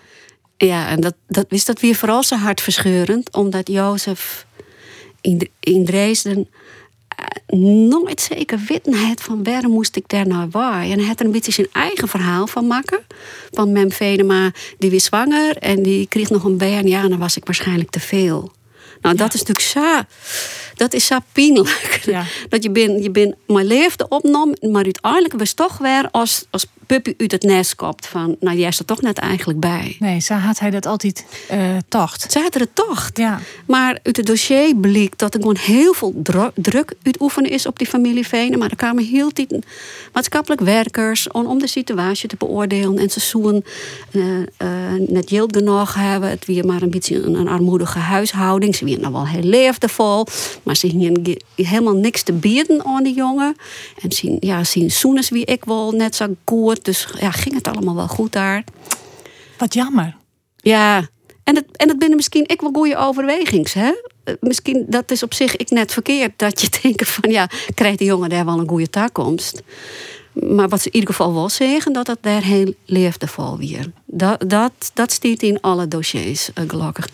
Ja, 0.57 0.89
en 0.89 1.01
dat, 1.01 1.15
dat 1.27 1.47
is 1.49 1.65
dat 1.65 1.81
weer 1.81 1.95
vooral 1.95 2.23
zo 2.23 2.37
hartverscheurend, 2.37 3.35
omdat 3.35 3.69
Jozef 3.69 4.46
in, 5.27 5.51
in 5.61 5.85
Dresden 5.85 6.49
nooit 7.89 8.21
zeker 8.21 8.59
het 8.69 9.23
van 9.23 9.45
waarom 9.45 9.73
moest 9.73 9.97
ik 9.97 10.09
daar 10.09 10.27
nou 10.27 10.49
waar. 10.51 10.83
En 10.83 10.99
hij 10.99 11.07
had 11.07 11.21
er 11.21 11.27
een 11.27 11.33
beetje 11.33 11.53
zijn 11.53 11.69
eigen 11.73 12.09
verhaal 12.09 12.47
van 12.47 12.67
maken. 12.67 13.01
Van 13.51 13.73
Mem 13.73 13.93
Venema, 13.93 14.53
die 14.79 14.91
was 14.91 15.05
zwanger 15.05 15.57
en 15.57 15.83
die 15.83 16.07
kreeg 16.07 16.31
nog 16.31 16.45
een 16.45 16.59
baan. 16.59 16.87
Ja, 16.87 17.09
dan 17.09 17.19
was 17.19 17.37
ik 17.37 17.45
waarschijnlijk 17.45 17.91
te 17.91 18.01
veel. 18.01 18.53
Nou, 19.01 19.17
dat 19.17 19.35
is 19.35 19.43
natuurlijk 19.43 19.67
zo, 19.67 20.03
dat 20.75 20.93
is 20.93 21.07
zo 21.07 21.19
pijnlijk. 21.33 22.01
Ja. 22.05 22.25
Dat 22.49 22.63
je 22.63 22.71
bent, 22.71 23.03
je 23.03 23.11
bent 23.11 23.35
mijn 23.47 23.67
leefde 23.67 24.09
opnam, 24.09 24.55
maar 24.61 24.85
uiteindelijk 24.85 25.35
was 25.39 25.53
toch 25.53 25.79
weer 25.79 26.09
als, 26.11 26.47
als 26.51 26.67
puppy 26.87 27.15
uit 27.19 27.33
het 27.33 27.43
nest 27.43 27.75
kopt. 27.75 28.07
Van, 28.07 28.37
nou, 28.41 28.57
jij 28.59 28.69
is 28.69 28.79
er 28.79 28.85
toch 28.85 29.01
net 29.03 29.19
eigenlijk 29.19 29.61
bij. 29.61 29.97
Nee, 29.99 30.21
zo 30.21 30.35
had 30.35 30.59
hij 30.59 30.71
dat 30.71 30.87
altijd 30.87 31.25
eh 31.49 31.59
tocht. 31.89 32.33
Ze 32.33 32.39
hadden 32.41 32.61
het 32.61 32.75
toch. 32.75 33.11
Ja. 33.15 33.41
Maar 33.67 33.99
uit 34.03 34.17
het 34.17 34.27
dossier 34.27 34.77
bleek 34.77 35.19
dat 35.19 35.35
er 35.35 35.41
gewoon 35.41 35.57
heel 35.61 35.93
veel 35.95 36.13
dru- 36.23 36.51
druk 36.55 36.93
uitoefenen 37.03 37.51
is 37.51 37.67
op 37.67 37.79
die 37.79 37.87
familie 37.87 38.27
Venen. 38.27 38.59
Maar 38.59 38.71
er 38.71 38.77
kwamen 38.77 39.05
heel 39.05 39.31
tijd 39.31 39.57
maatschappelijk 40.13 40.61
werkers 40.61 41.31
om, 41.31 41.47
om 41.47 41.59
de 41.59 41.67
situatie 41.67 42.29
te 42.29 42.37
beoordelen. 42.39 42.99
En 42.99 43.11
ze 43.11 43.21
zoen 43.21 43.65
eh, 44.13 44.23
eh, 44.57 45.01
net 45.09 45.29
geld 45.29 45.57
genoeg 45.57 45.95
hebben. 45.95 46.31
Het 46.31 46.47
weer 46.47 46.67
maar 46.67 46.83
een 46.83 46.91
beetje 46.91 47.23
een, 47.23 47.35
een 47.35 47.49
armoedige 47.49 47.99
huishouding. 47.99 48.77
Ze 48.77 48.85
waren 48.85 49.01
nog 49.01 49.13
wel 49.13 49.27
heel 49.27 49.43
leefdevol. 49.43 50.27
Maar 50.63 50.77
ze 50.77 50.89
ge- 50.89 51.41
helemaal 51.63 51.95
niks 51.97 52.23
te 52.23 52.33
bieden 52.33 52.85
aan 52.85 53.03
die 53.03 53.15
jongen. 53.15 53.57
En 54.03 54.13
zien, 54.13 54.37
ja, 54.41 54.65
zien 54.65 54.91
zoeners 54.91 55.29
wie 55.29 55.45
ik 55.45 55.65
wel 55.65 55.91
net 55.93 56.17
zo 56.17 56.27
goed. 56.45 56.76
Dus 56.85 57.09
ja, 57.19 57.31
ging 57.31 57.55
het 57.55 57.69
allemaal 57.69 57.95
wel 57.95 58.09
goed 58.09 58.33
daar. 58.33 58.65
Wat 59.59 59.75
jammer. 59.75 60.17
Ja, 60.57 61.09
en 61.45 61.55
het, 61.55 61.65
en 61.77 61.89
het 61.89 61.99
binnen 61.99 62.17
misschien 62.17 62.45
ik 62.49 62.61
wel 62.61 62.71
goede 62.73 62.97
overwegings. 62.97 63.73
Hè? 63.73 63.93
Eh, 64.25 64.35
Misschien 64.41 64.85
dat 64.89 65.11
is 65.11 65.23
op 65.23 65.35
zich 65.35 65.57
ik 65.57 65.71
net 65.71 65.93
verkeerd. 65.93 66.33
Dat 66.37 66.61
je 66.61 66.69
denkt 66.83 67.09
van 67.09 67.31
ja, 67.31 67.49
krijgt 67.75 67.99
die 67.99 68.07
jongen 68.07 68.29
daar 68.29 68.45
wel 68.45 68.59
een 68.59 68.69
goede 68.69 68.91
toekomst. 68.91 69.63
Maar 70.33 70.69
wat 70.69 70.81
ze 70.81 70.87
in 70.87 70.95
ieder 70.95 71.11
geval 71.15 71.35
wel 71.35 71.49
zeggen, 71.49 71.93
dat 71.93 72.07
het 72.07 72.19
daar 72.21 72.43
heel 72.43 72.75
leefdevol 72.85 73.59
weer. 73.59 73.93
Dat, 74.05 74.51
dat, 74.51 74.73
dat 74.95 75.13
staat 75.13 75.43
in 75.43 75.61
alle 75.61 75.89
dossiers, 75.89 76.53
eh, 76.53 76.65
gelukkig. 76.67 77.09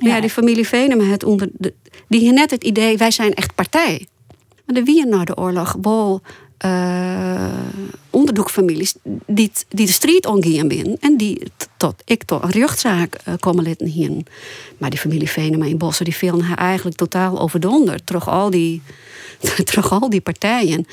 Maar 0.00 0.08
ja, 0.08 0.14
Ja. 0.14 0.20
die 0.20 0.30
familie 0.30 0.66
Venema, 0.68 1.04
het 1.04 1.24
onder, 1.24 1.48
de, 1.52 1.74
die 2.08 2.32
net 2.32 2.50
het 2.50 2.64
idee, 2.64 2.96
wij 2.96 3.10
zijn 3.10 3.34
echt 3.34 3.54
partij. 3.54 4.06
Maar 4.66 4.76
er 4.76 4.84
waren 4.84 5.08
na 5.08 5.24
de 5.24 5.36
oorlog 5.36 5.76
wel 5.82 6.22
eh 6.64 7.34
onderdoekfamilies 8.14 8.94
die, 9.26 9.50
die 9.68 9.86
de 9.86 9.92
street 9.92 10.26
omgaan 10.26 10.68
binnen 10.68 10.96
en 11.00 11.16
die 11.16 11.42
tot 11.76 12.02
ik 12.04 12.24
tot 12.24 12.42
een 12.42 12.50
rechtszaak 12.50 13.14
eh, 13.14 13.34
komen 13.38 13.64
litten 13.64 13.86
hier. 13.86 14.22
Maar 14.78 14.90
die 14.90 14.98
familie 14.98 15.28
Venema 15.28 15.64
in 15.64 15.78
Bossen 15.78 16.04
die 16.04 16.14
vielen 16.14 16.40
haar 16.40 16.58
eigenlijk 16.58 16.96
totaal 16.96 17.40
overdonderd. 17.40 18.06
Terug 18.06 18.28
al 18.28 18.50
die, 18.50 18.82
terug 19.64 19.92
al 19.92 20.10
die 20.10 20.20
partijen. 20.20 20.86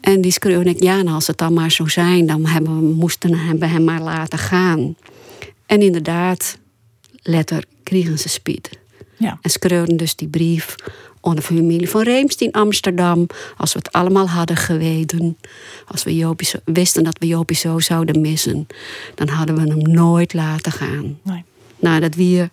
En 0.00 0.20
die 0.20 0.32
schreeuwen 0.32 0.66
ik, 0.66 0.82
ja, 0.82 1.02
nou, 1.02 1.14
als 1.14 1.26
het 1.26 1.38
dan 1.38 1.52
maar 1.52 1.70
zo 1.70 1.86
zijn, 1.86 2.26
dan 2.26 2.46
hebben 2.46 2.78
we, 2.78 2.94
moesten 2.94 3.58
we 3.58 3.66
hem 3.66 3.84
maar 3.84 4.00
laten 4.00 4.38
gaan. 4.38 4.96
En 5.66 5.82
inderdaad, 5.82 6.58
letter 7.22 7.64
kregen 7.82 8.18
ze 8.18 8.28
spiet. 8.28 8.70
Ja. 9.16 9.38
En 9.42 9.50
schreeuwden 9.50 9.96
dus 9.96 10.16
die 10.16 10.28
brief 10.28 10.74
de 11.34 11.42
familie 11.42 11.90
van 11.90 12.02
Reems 12.02 12.34
in 12.36 12.52
Amsterdam. 12.52 13.26
Als 13.56 13.72
we 13.72 13.78
het 13.78 13.92
allemaal 13.92 14.28
hadden 14.28 14.56
geweten. 14.56 15.38
Als 15.86 16.02
we 16.04 16.16
Jopie 16.16 16.46
zo- 16.46 16.58
wisten 16.64 17.04
dat 17.04 17.18
we 17.18 17.26
Jopie 17.26 17.56
zo 17.56 17.78
zouden 17.78 18.20
missen. 18.20 18.66
Dan 19.14 19.28
hadden 19.28 19.54
we 19.54 19.60
hem 19.60 19.92
nooit 19.92 20.34
laten 20.34 20.72
gaan. 20.72 21.18
Nee. 21.22 21.44
Nou, 21.78 22.00
dat 22.00 22.14
weer 22.14 22.48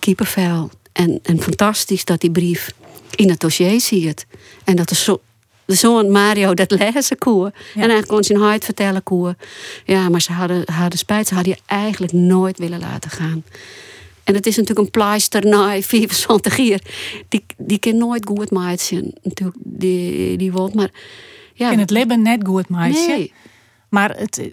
kiepenvel. 0.00 0.70
En, 0.92 1.20
en 1.22 1.42
fantastisch 1.42 2.04
dat 2.04 2.20
die 2.20 2.30
brief 2.30 2.72
in 3.14 3.28
het 3.28 3.40
dossier 3.40 3.80
ziet. 3.80 4.26
En 4.64 4.76
dat 4.76 4.88
de, 4.88 4.94
zo, 4.94 5.20
de 5.64 5.74
zoon 5.74 6.10
Mario 6.10 6.54
dat 6.54 6.70
lezen 6.70 7.18
koe. 7.18 7.52
En 7.74 7.90
hij 7.90 8.02
kon 8.02 8.24
zijn 8.24 8.38
hart 8.38 8.64
vertellen 8.64 9.02
koe. 9.02 9.36
Ja, 9.84 10.08
maar 10.08 10.20
ze 10.22 10.32
hadden, 10.32 10.72
hadden 10.72 10.98
spijt. 10.98 11.28
Ze 11.28 11.34
hadden 11.34 11.52
je 11.52 11.60
eigenlijk 11.74 12.12
nooit 12.12 12.58
willen 12.58 12.80
laten 12.80 13.10
gaan. 13.10 13.44
En 14.24 14.34
het 14.34 14.46
is 14.46 14.56
natuurlijk 14.56 14.86
een 14.86 14.90
pleister 14.90 15.46
na 15.46 15.82
24 15.82 16.56
jaar. 16.56 16.82
Die, 17.28 17.44
die 17.56 17.78
kan 17.78 17.96
nooit 17.96 18.26
goed 18.26 18.50
maaien. 18.50 19.14
Natuurlijk, 19.22 19.58
die, 19.60 20.36
die 20.36 20.52
maar... 20.52 20.90
Ja, 21.54 21.70
In 21.70 21.78
het 21.78 21.90
leven 21.90 22.22
net 22.22 22.46
goed, 22.46 22.68
meisje. 22.68 23.06
Nee. 23.06 23.32
Maar 23.88 24.16
het, 24.16 24.50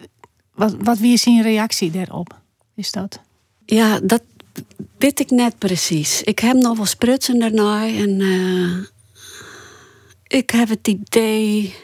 wat, 0.56 0.76
wat 0.80 0.98
wie 0.98 1.14
is 1.14 1.22
zijn 1.22 1.42
reactie 1.42 1.92
daarop? 1.92 2.36
Is 2.76 2.92
dat? 2.92 3.20
Ja, 3.66 4.00
dat 4.00 4.22
weet 4.98 5.20
ik 5.20 5.30
net 5.30 5.58
precies. 5.58 6.24
Ik 6.24 6.40
heb 6.40 6.56
nog 6.56 6.78
wel 6.78 6.86
sprutsen 6.86 7.40
daarna 7.40 7.88
en 7.88 8.22
eh, 8.22 8.78
ik 10.40 10.50
heb 10.50 10.70
het 10.70 10.88
idee 10.88 11.76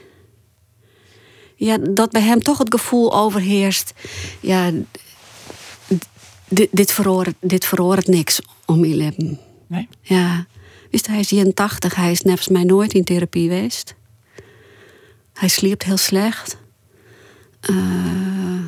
ja, 1.55 1.77
dat 1.77 2.11
bij 2.11 2.21
hem 2.21 2.43
toch 2.43 2.57
het 2.57 2.73
gevoel 2.73 3.13
overheerst. 3.13 3.93
Ja, 4.39 4.71
dit, 6.47 6.69
dit, 6.71 6.91
dit 7.39 7.65
niks 8.07 8.41
om 8.65 8.85
leven. 8.95 9.39
Nee. 9.67 9.87
Ja, 10.01 10.45
wist 10.89 11.07
hij 11.07 11.19
is 11.19 11.31
81, 11.31 11.95
hij 11.95 12.11
is 12.11 12.21
nevens 12.21 12.47
mij 12.47 12.63
nooit 12.63 12.93
in 12.93 13.03
therapie 13.03 13.49
geweest. 13.49 13.95
Hij 15.33 15.47
sliept 15.47 15.83
heel 15.83 15.97
slecht. 15.97 16.57
Eh, 17.59 18.65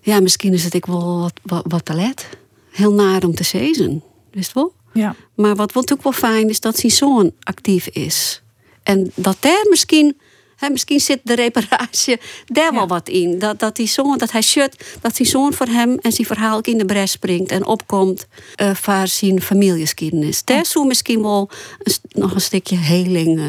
ja, 0.00 0.20
misschien 0.20 0.52
is 0.52 0.64
het 0.64 0.74
ik 0.74 0.86
wel 0.86 1.18
wat, 1.20 1.40
wat, 1.42 1.64
wat. 1.84 2.26
Heel 2.70 2.92
naar 2.92 3.24
om 3.24 3.34
te 3.34 3.44
zezen, 3.44 4.02
wist 4.30 4.52
wel? 4.52 4.74
Ja. 4.92 5.14
Maar 5.34 5.54
wat 5.56 5.72
wel 5.72 5.82
natuurlijk 5.82 6.02
wel 6.02 6.30
fijn 6.30 6.48
is 6.48 6.60
dat 6.60 6.76
zijn 6.76 6.92
zoon 6.92 7.32
actief 7.40 7.86
is. 7.86 8.42
En 8.82 9.12
dat 9.14 9.36
daar 9.40 9.66
misschien, 9.68 10.16
hè, 10.56 10.70
misschien 10.70 11.00
zit 11.00 11.20
de 11.22 11.34
reparatie 11.34 12.20
daar 12.46 12.72
wel 12.72 12.86
wat 12.86 13.08
in. 13.08 13.38
Dat, 13.38 13.58
dat 13.58 13.76
die 13.76 13.88
zoon, 13.88 14.18
dat 14.18 14.32
hij 14.32 14.42
shut, 14.42 14.96
dat 15.00 15.16
zijn 15.16 15.28
zoon 15.28 15.52
voor 15.52 15.66
hem 15.66 15.98
en 15.98 16.12
zijn 16.12 16.26
verhaal 16.26 16.60
in 16.60 16.78
de 16.78 16.84
bres 16.84 17.10
springt 17.10 17.50
en 17.50 17.66
opkomt 17.66 18.26
eh 18.54 18.74
voor 18.74 19.06
zijn 19.06 19.42
familiegeschiedenis. 19.42 20.44
Daar 20.44 20.66
zou 20.66 20.86
misschien 20.86 21.22
wel 21.22 21.50
een 21.78 21.94
nog 22.08 22.34
een 22.34 22.40
stukje 22.40 22.76
heling 22.76 23.38
eh, 23.38 23.44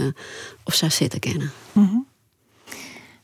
of 0.63 0.73
zou 0.73 0.91
zitten 0.91 1.19
kennen. 1.19 1.51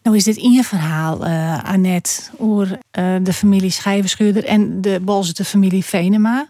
Nou 0.03 0.15
is 0.15 0.23
dit 0.23 0.37
in 0.37 0.51
je 0.51 0.63
verhaal, 0.63 1.25
eh 1.25 1.63
Annette, 1.63 2.21
over 2.37 2.79
de 3.21 3.33
familie 3.33 3.69
Schijverschuurder 3.69 4.45
en 4.45 4.81
de 4.81 4.99
Bolzerte 5.01 5.45
familie 5.45 5.85
Venema. 5.85 6.47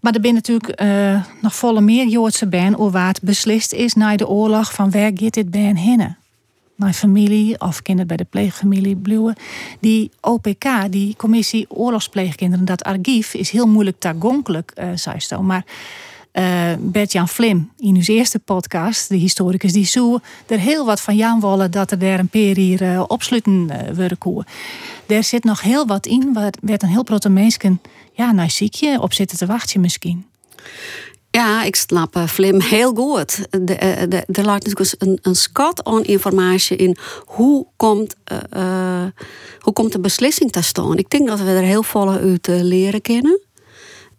Maar 0.00 0.14
er 0.14 0.20
zijn 0.22 0.34
natuurlijk 0.34 0.82
nog 1.40 1.54
volle 1.54 1.80
meer 1.80 2.06
Joodse 2.06 2.48
ben 2.48 2.78
over 2.78 2.92
waar 2.92 3.08
het 3.08 3.22
beslist 3.22 3.72
is 3.72 3.94
na 3.94 4.16
de 4.16 4.28
oorlog 4.28 4.72
van 4.72 4.90
waar 4.90 5.10
gaat 5.14 5.34
dit 5.34 5.50
ben 5.50 5.76
hinnen. 5.76 6.19
Naar 6.80 6.92
familie 6.92 7.60
of 7.60 7.82
kinderen 7.82 8.08
bij 8.08 8.16
de 8.16 8.26
pleegfamilie 8.30 8.96
Bluwe. 8.96 9.36
Die 9.80 10.10
OPK, 10.20 10.64
die 10.90 11.14
commissie 11.16 11.66
oorlogspleegkinderen, 11.68 12.64
dat 12.64 12.82
archief 12.82 13.34
is 13.34 13.50
heel 13.50 13.66
moeilijk 13.66 13.98
toegankelijk, 13.98 14.70
eh 14.74 14.88
zei 14.94 15.20
ze. 15.20 15.40
Maar 15.40 15.64
eh 16.32 16.72
Bert-Jan 16.78 17.28
Vlim, 17.28 17.70
in 17.78 17.94
uw 17.94 18.02
eerste 18.06 18.38
podcast, 18.38 19.08
de 19.08 19.16
historicus, 19.16 19.72
die 19.72 19.84
zoe 19.84 20.20
er 20.46 20.58
heel 20.58 20.84
wat 20.86 21.00
van 21.00 21.16
Jan 21.16 21.40
willen 21.40 21.70
dat 21.70 21.90
er 21.90 21.98
daar 21.98 22.18
een 22.18 22.28
peer 22.28 22.56
hier 22.56 22.82
eh, 22.82 23.04
opsluiten 23.06 23.70
eh 23.70 23.96
worden 23.96 24.18
koe. 24.18 24.44
Daar 25.06 25.24
zit 25.24 25.44
nog 25.44 25.60
heel 25.60 25.86
wat 25.86 26.06
in, 26.06 26.32
waar 26.32 26.52
werd 26.60 26.82
een 26.82 26.88
heel 26.88 27.04
grote 27.04 27.28
mensen 27.28 27.80
ja, 28.12 28.32
naar 28.32 28.50
ziekje 28.50 29.00
op 29.00 29.12
zitten 29.12 29.38
te 29.38 29.46
wachten 29.46 29.80
misschien. 29.80 30.24
Ja, 31.30 31.62
ik 31.62 31.76
snap 31.76 32.16
eh, 32.16 32.26
Flim 32.26 32.60
heel 32.76 32.94
goed. 32.94 33.38
De, 33.50 33.74
eh, 33.74 34.08
de, 34.08 34.16
er 34.16 34.44
ligt 34.44 34.66
natuurlijk 34.66 34.94
een, 34.98 35.18
een 35.22 35.34
schat 35.34 35.84
aan 35.84 36.04
informatie 36.04 36.76
in 36.76 36.96
hoe 37.24 37.66
komt, 37.76 38.14
eh, 38.50 39.04
hoe 39.58 39.72
komt 39.72 39.92
de 39.92 40.00
beslissing 40.00 40.52
te 40.52 40.62
staan. 40.62 40.98
Ik 40.98 41.10
denk 41.10 41.28
dat 41.28 41.40
we 41.40 41.50
er 41.50 41.62
heel 41.62 41.82
veel 41.82 42.10
uit 42.10 42.46
leren 42.46 43.00
kennen. 43.00 43.40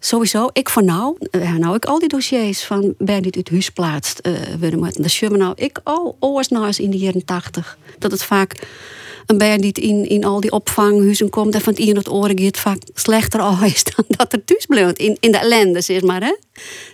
Sowieso, 0.04 0.50
ik 0.54 0.70
van 0.70 0.86
nou, 0.86 1.18
eh, 1.32 1.54
nou 1.54 1.76
ik 1.76 1.86
al 1.86 2.00
die 2.00 2.08
dossiers 2.08 2.64
van 2.64 2.94
ben 2.98 3.22
dit 3.22 3.36
uit 3.36 3.50
huis 3.50 3.70
plaatst 3.70 4.22
worden 4.60 4.80
moeten. 4.80 5.02
Dat 5.02 5.12
zie 5.12 5.30
nou 5.30 5.54
ik 5.56 5.80
al 5.84 6.16
oors 6.20 6.48
nou 6.48 6.66
eens 6.66 6.80
in 6.80 6.90
de 6.90 6.98
jaren 6.98 7.26
tachtig. 7.26 7.78
Dat 8.00 8.12
het 8.12 8.24
vaak 8.24 8.68
een 9.26 9.62
die 9.62 9.74
in, 9.74 10.10
in 10.10 10.24
al 10.24 10.40
die 10.40 10.52
opvanghuizen 10.52 11.30
komt 11.30 11.56
en 11.56 11.62
van 11.62 11.74
het 11.74 11.86
tot 11.86 11.96
het 11.96 12.10
oren 12.10 12.40
gaat 12.40 12.60
vaak 12.60 12.82
slechter 12.94 13.40
al 13.40 13.64
is 13.64 13.84
dan 13.96 14.06
dat 14.08 14.34
er 14.34 14.46
thuis 14.46 14.66
blijft. 14.66 14.98
In, 14.98 15.18
in 15.20 15.32
de 15.32 15.38
ellende, 15.38 15.82
zeg 15.82 16.02
maar. 16.02 16.22
Hè? 16.22 16.36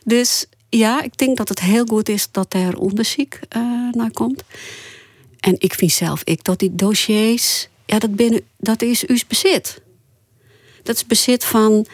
Dus 0.04 0.46
ja, 0.70 1.02
ik 1.02 1.18
denk 1.18 1.38
dat 1.38 1.50
het 1.50 1.60
heel 1.60 1.86
goed 1.86 2.10
is 2.10 2.28
dat 2.32 2.54
er 2.54 2.78
onderzoek 2.78 3.40
eh, 3.50 3.62
naar 3.92 4.12
komt. 4.12 4.44
En 5.40 5.56
ik 5.58 5.74
vind 5.74 5.92
zelf 5.92 6.22
ik 6.24 6.44
dat 6.44 6.60
die 6.60 6.76
dossiers, 6.76 7.68
ja, 7.86 8.00
dat, 8.00 8.16
binnen, 8.16 8.42
dat 8.58 8.82
is 8.82 9.06
uw 9.06 9.18
bezit. 9.28 9.82
Dat 10.84 10.96
is 10.96 11.06
bezit 11.06 11.46
van, 11.46 11.86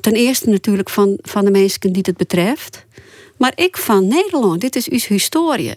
ten 0.00 0.12
eerste 0.12 0.48
natuurlijk 0.48 0.90
van, 0.90 1.18
van 1.22 1.44
de 1.44 1.50
mensen 1.50 1.92
die 1.92 2.02
het 2.06 2.16
betreft. 2.16 2.86
Maar 3.36 3.52
ik 3.54 3.76
van 3.76 4.08
Nederland, 4.08 4.60
dit 4.60 4.76
is 4.76 4.88
uw 4.88 4.98
historie. 5.08 5.74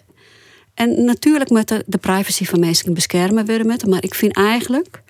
en 0.74 1.04
natuurlijk 1.04 1.50
moet 1.50 1.68
de, 1.68 1.84
de 1.86 1.98
privacy 1.98 2.44
van 2.44 2.60
mensen 2.60 2.94
beschermen 2.94 3.46
worden. 3.46 3.66
Met, 3.66 3.86
maar 3.86 4.04
ik 4.04 4.14
vind 4.14 4.36
eigenlijk 4.36 5.02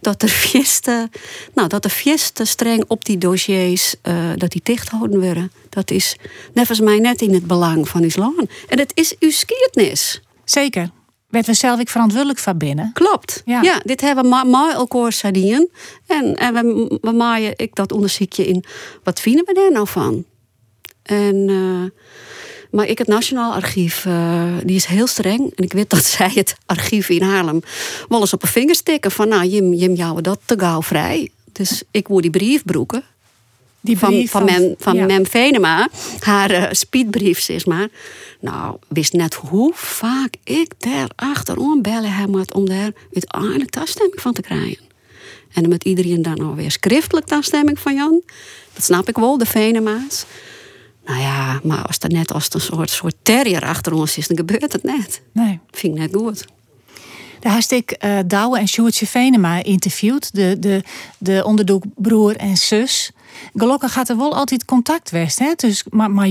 dat 0.00 0.22
er 0.22 0.28
fieste, 0.28 1.08
nou, 1.54 1.68
dat 1.68 1.84
er 1.84 1.90
fieste 1.90 2.44
streng 2.44 2.84
op 2.86 3.04
die 3.04 3.18
dossiers 3.18 3.94
uh, 4.08 4.30
dat 4.36 4.50
die 4.50 4.60
dicht 4.64 4.88
houden 4.88 5.20
worden. 5.20 5.52
Dat 5.68 5.90
is 5.90 6.16
nevens 6.54 6.80
mij 6.80 6.98
net 6.98 7.20
in 7.20 7.34
het 7.34 7.46
belang 7.46 7.88
van 7.88 8.02
uw 8.02 8.10
land. 8.14 8.50
En 8.68 8.78
het 8.78 8.92
is 8.94 9.16
uw 9.18 9.30
skiertnis. 9.30 10.20
Zeker. 10.44 10.90
Werd 11.30 11.46
we 11.46 11.54
zelf 11.54 11.80
ik 11.80 11.88
verantwoordelijk 11.88 12.38
van 12.38 12.58
binnen. 12.58 12.90
Klopt. 12.92 13.42
Ja, 13.44 13.80
dit 13.84 14.00
hebben 14.00 14.24
we 14.24 14.46
maar 14.46 14.74
elkaar 14.74 15.12
sadien. 15.12 15.70
En, 16.06 16.34
en 16.34 16.54
we, 16.54 16.98
we 17.00 17.12
maaien 17.12 17.52
ik 17.56 17.74
dat 17.74 17.92
onderzoekje 17.92 18.46
in. 18.46 18.64
Wat 19.02 19.20
vinden 19.20 19.44
we 19.44 19.54
daar 19.54 19.72
nou 19.72 19.86
van? 19.88 20.24
En... 21.02 21.48
Uh, 21.48 21.84
maar 22.70 22.86
ik, 22.86 22.98
het 22.98 23.06
Nationaal 23.06 23.52
Archief, 23.52 24.04
uh, 24.04 24.56
die 24.64 24.76
is 24.76 24.84
heel 24.84 25.06
streng. 25.06 25.52
En 25.54 25.64
ik 25.64 25.72
weet 25.72 25.90
dat 25.90 26.04
zij 26.16 26.30
het 26.34 26.56
archief 26.66 27.08
in 27.08 27.22
Haarlem 27.22 27.62
wel 28.08 28.20
eens 28.20 28.32
op 28.32 28.42
een 28.42 28.48
vinger 28.48 28.74
stikken. 28.74 29.10
Van 29.10 29.28
nou, 29.28 29.46
Jim, 29.46 29.72
Jim 29.72 29.94
jou 29.94 30.20
dat 30.20 30.40
te 30.44 30.58
gauw 30.58 30.82
vrij. 30.82 31.30
Dus 31.52 31.82
ik 31.90 32.08
word 32.08 32.22
die 32.22 32.30
brief 32.30 32.64
broeken. 32.64 33.02
Die 33.80 33.96
brief 33.96 34.30
van, 34.30 34.48
van, 34.48 34.60
Mem, 34.60 34.74
van 34.78 34.94
ja. 34.94 35.06
Mem 35.06 35.26
Venema, 35.26 35.88
haar 36.18 36.50
uh, 36.50 36.66
speedbrief, 36.70 37.40
zeg 37.40 37.66
maar. 37.66 37.88
Nou, 38.40 38.76
wist 38.88 39.12
net 39.12 39.34
hoe 39.34 39.72
vaak 39.74 40.34
ik 40.44 40.72
daar 40.78 41.10
achterom 41.16 41.82
bellen 41.82 42.12
heb 42.12 42.54
om 42.54 42.68
daar 42.68 42.92
uiteindelijk 43.12 43.70
toestemming 43.70 44.20
van 44.20 44.32
te 44.32 44.42
krijgen. 44.42 44.88
En 45.52 45.68
met 45.68 45.84
iedereen 45.84 46.22
dan 46.22 46.38
alweer 46.38 46.70
schriftelijk 46.70 47.26
toestemming 47.26 47.78
van 47.78 47.94
Jan. 47.94 48.22
Dat 48.74 48.84
snap 48.84 49.08
ik 49.08 49.16
wel, 49.16 49.38
de 49.38 49.46
Venema's. 49.46 50.24
Nou 51.04 51.20
ja, 51.20 51.60
maar 51.62 51.86
als 51.86 51.98
er 51.98 52.10
net 52.10 52.32
als 52.32 52.48
een 52.50 52.60
soort, 52.60 52.90
soort 52.90 53.14
terrier 53.22 53.64
achter 53.64 53.92
ons 53.92 54.16
is, 54.16 54.26
dan 54.26 54.36
gebeurt 54.36 54.72
het 54.72 54.82
net. 54.82 55.22
Nee. 55.32 55.58
Vind 55.70 55.94
ik 55.94 56.00
net 56.00 56.14
goed. 56.14 56.44
Daar 57.40 57.52
had 57.52 57.70
ik 57.70 57.96
uh, 58.04 58.18
Douwe 58.26 58.58
en 58.58 58.68
Sjoerdje 58.68 59.06
Venema 59.06 59.62
interviewd. 59.62 60.34
De, 60.34 60.56
de, 60.58 60.82
de 61.18 61.42
onderdoekbroer 61.44 62.36
en 62.36 62.56
zus. 62.56 63.10
Gelukkig 63.54 63.92
gaat 63.92 64.08
er 64.08 64.16
wel 64.16 64.34
altijd 64.34 64.64
contact 64.64 65.10
west. 65.10 65.38
Hè? 65.38 65.52
Dus, 65.56 65.84
maar, 65.90 66.10
maar 66.10 66.28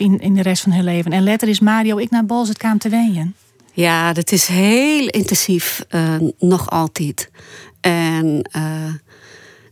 in, 0.00 0.18
in 0.18 0.34
de 0.34 0.42
rest 0.42 0.62
van 0.62 0.72
hun 0.72 0.84
leven. 0.84 1.12
En 1.12 1.24
later 1.24 1.48
is 1.48 1.60
Mario 1.60 1.98
ik 1.98 2.10
naar 2.10 2.26
Bols 2.26 2.48
het 2.48 2.58
kwam 2.58 2.78
te 2.78 2.88
wenen. 2.88 3.34
Ja, 3.72 4.12
dat 4.12 4.32
is 4.32 4.46
heel 4.46 5.06
intensief. 5.06 5.84
Uh, 5.90 6.14
nog 6.38 6.70
altijd. 6.70 7.30
En... 7.80 8.48
Uh, 8.56 8.94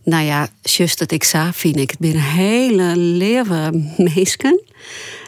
nou 0.03 0.23
ja, 0.23 0.47
juist 0.61 0.99
dat 0.99 1.11
ik 1.11 1.23
zei, 1.23 1.51
vind 1.53 1.77
ik 1.77 1.89
het 1.89 1.99
binnen 1.99 2.21
hele 2.21 2.97
leven 2.97 3.93
meesken. 3.97 4.61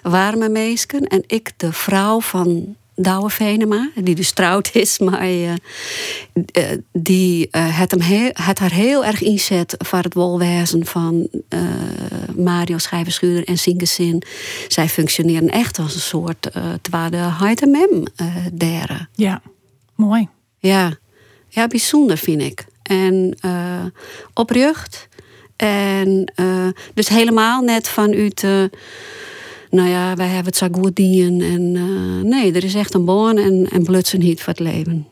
Warme 0.02 0.50
meesken. 0.50 1.08
En 1.08 1.24
ik 1.28 1.52
de 1.58 1.74
vrouw 1.74 2.22
van 2.22 2.76
Douwe 3.02 3.30
Venema, 3.30 3.90
die 3.96 4.16
dus 4.16 4.32
trouwd 4.32 4.70
is, 4.74 5.00
maar 5.10 5.30
uh, 5.30 5.52
die 6.92 7.48
uh, 7.52 7.80
het, 7.80 7.92
hem 7.92 8.00
heel, 8.00 8.30
het 8.34 8.60
haar 8.60 8.72
heel 8.72 9.06
erg 9.06 9.22
inzet 9.22 9.76
voor 9.78 10.00
het 10.00 10.14
wolwezen 10.14 10.86
van 10.86 11.28
Mario 12.36 12.78
Schrijverschuurder 12.78 13.44
en 13.44 13.58
Zin. 13.88 14.24
Zij 14.68 14.90
functioneren 14.90 15.50
echt 15.50 15.80
als 15.80 15.94
een 15.94 16.02
soort 16.02 16.50
uh, 16.58 16.64
tweede 16.82 17.18
Heitemem 17.18 18.04
derde. 18.54 19.08
Ja, 19.16 19.42
mooi. 19.96 20.28
Ja. 20.60 20.94
ja, 21.48 21.68
bijzonder 21.68 22.18
vind 22.18 22.42
ik 22.42 22.66
en 22.84 23.38
oprucht. 24.34 25.08
En 25.56 26.34
dus 26.94 27.08
helemaal 27.08 27.62
net 27.62 27.88
vanuit, 27.88 28.44
uh, 28.44 28.64
nou 29.72 29.90
ja, 29.90 30.16
wij 30.16 30.28
hebben 30.28 30.46
het 30.46 30.56
zo 30.56 30.68
goed 30.72 30.96
dienen. 30.96 31.52
En 31.52 31.72
nee, 32.30 32.54
er 32.54 32.64
is 32.64 32.76
echt 32.76 32.94
een 32.94 33.06
boon 33.06 33.38
en, 33.38 33.70
en 33.70 33.84
blutsen 33.84 34.20
niet 34.20 34.42
voor 34.42 34.54
het 34.54 34.60
leven. 34.60 35.08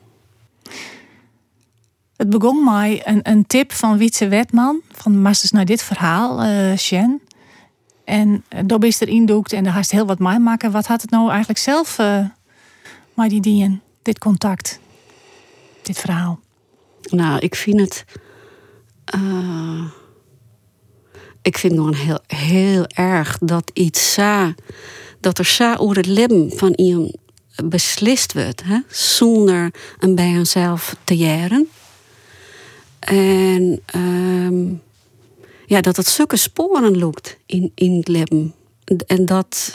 Het 2.19 2.29
begon 2.29 2.63
mij 2.63 3.01
een, 3.07 3.19
een 3.23 3.47
tip 3.47 3.71
van 3.71 3.97
Wietse 3.97 4.27
Wetman. 4.27 4.81
Van 4.91 5.21
Masters 5.21 5.51
naar 5.51 5.65
dit 5.65 5.83
verhaal, 5.83 6.45
uh, 6.45 6.77
Sjen. 6.77 7.21
En 8.03 8.43
daar 8.65 8.83
is 8.83 9.01
er 9.01 9.07
indoekt 9.07 9.53
en 9.53 9.63
daar 9.63 9.73
haast 9.73 9.91
heel 9.91 10.05
wat 10.05 10.19
mij 10.19 10.39
maken. 10.39 10.71
Wat 10.71 10.87
had 10.87 11.01
het 11.01 11.11
nou 11.11 11.29
eigenlijk 11.29 11.59
zelf, 11.59 11.99
uh, 11.99 12.25
maar 13.13 13.29
die 13.29 13.41
dien, 13.41 13.81
dit 14.01 14.19
contact, 14.19 14.79
dit 15.81 15.97
verhaal? 15.97 16.39
Nou, 17.09 17.39
ik 17.39 17.55
vind 17.55 17.79
het. 17.79 18.05
Uh, 19.15 19.91
ik 21.49 21.57
vind 21.57 21.73
gewoon 21.73 21.93
heel, 21.93 22.19
heel 22.27 22.85
erg 22.87 23.37
dat 23.41 23.71
iets 23.73 24.13
sa. 24.13 24.55
dat 25.19 25.37
er 25.37 25.45
sa 25.45 25.75
over 25.75 25.95
het 25.95 26.05
leven 26.05 26.51
van 26.55 26.73
iemand 26.73 27.15
beslist 27.63 28.33
wordt, 28.33 28.63
hè, 28.63 28.79
zonder 28.87 29.73
een 29.99 30.15
bij 30.15 30.29
henzelf 30.29 30.95
te 31.03 31.17
jaren. 31.17 31.67
En 32.99 33.81
um, 33.95 34.81
ja, 35.65 35.81
dat 35.81 35.95
het 35.95 36.07
zulke 36.07 36.37
sporen 36.37 36.97
loopt 36.97 37.37
in, 37.45 37.71
in 37.75 37.97
het 37.97 38.07
leven. 38.07 38.53
En 39.07 39.25
dat. 39.25 39.73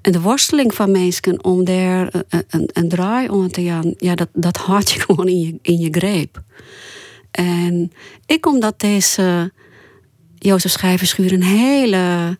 En 0.00 0.12
de 0.12 0.20
worsteling 0.20 0.74
van 0.74 0.90
mensen 0.90 1.44
om 1.44 1.64
daar 1.64 2.14
een, 2.28 2.44
een, 2.48 2.68
een 2.72 2.88
draai 2.88 3.28
om 3.28 3.52
te 3.52 3.62
gaan, 3.62 3.94
ja, 3.96 4.14
dat, 4.14 4.28
dat 4.32 4.56
had 4.56 4.90
je 4.90 5.00
gewoon 5.06 5.28
in 5.28 5.40
je, 5.40 5.58
in 5.62 5.78
je 5.78 5.88
greep. 5.90 6.42
En 7.30 7.92
ik, 8.26 8.46
omdat 8.46 8.80
deze 8.80 9.52
Jozef 10.42 10.70
Schrijverschuur 10.70 11.32
een 11.32 11.42
hele 11.42 12.38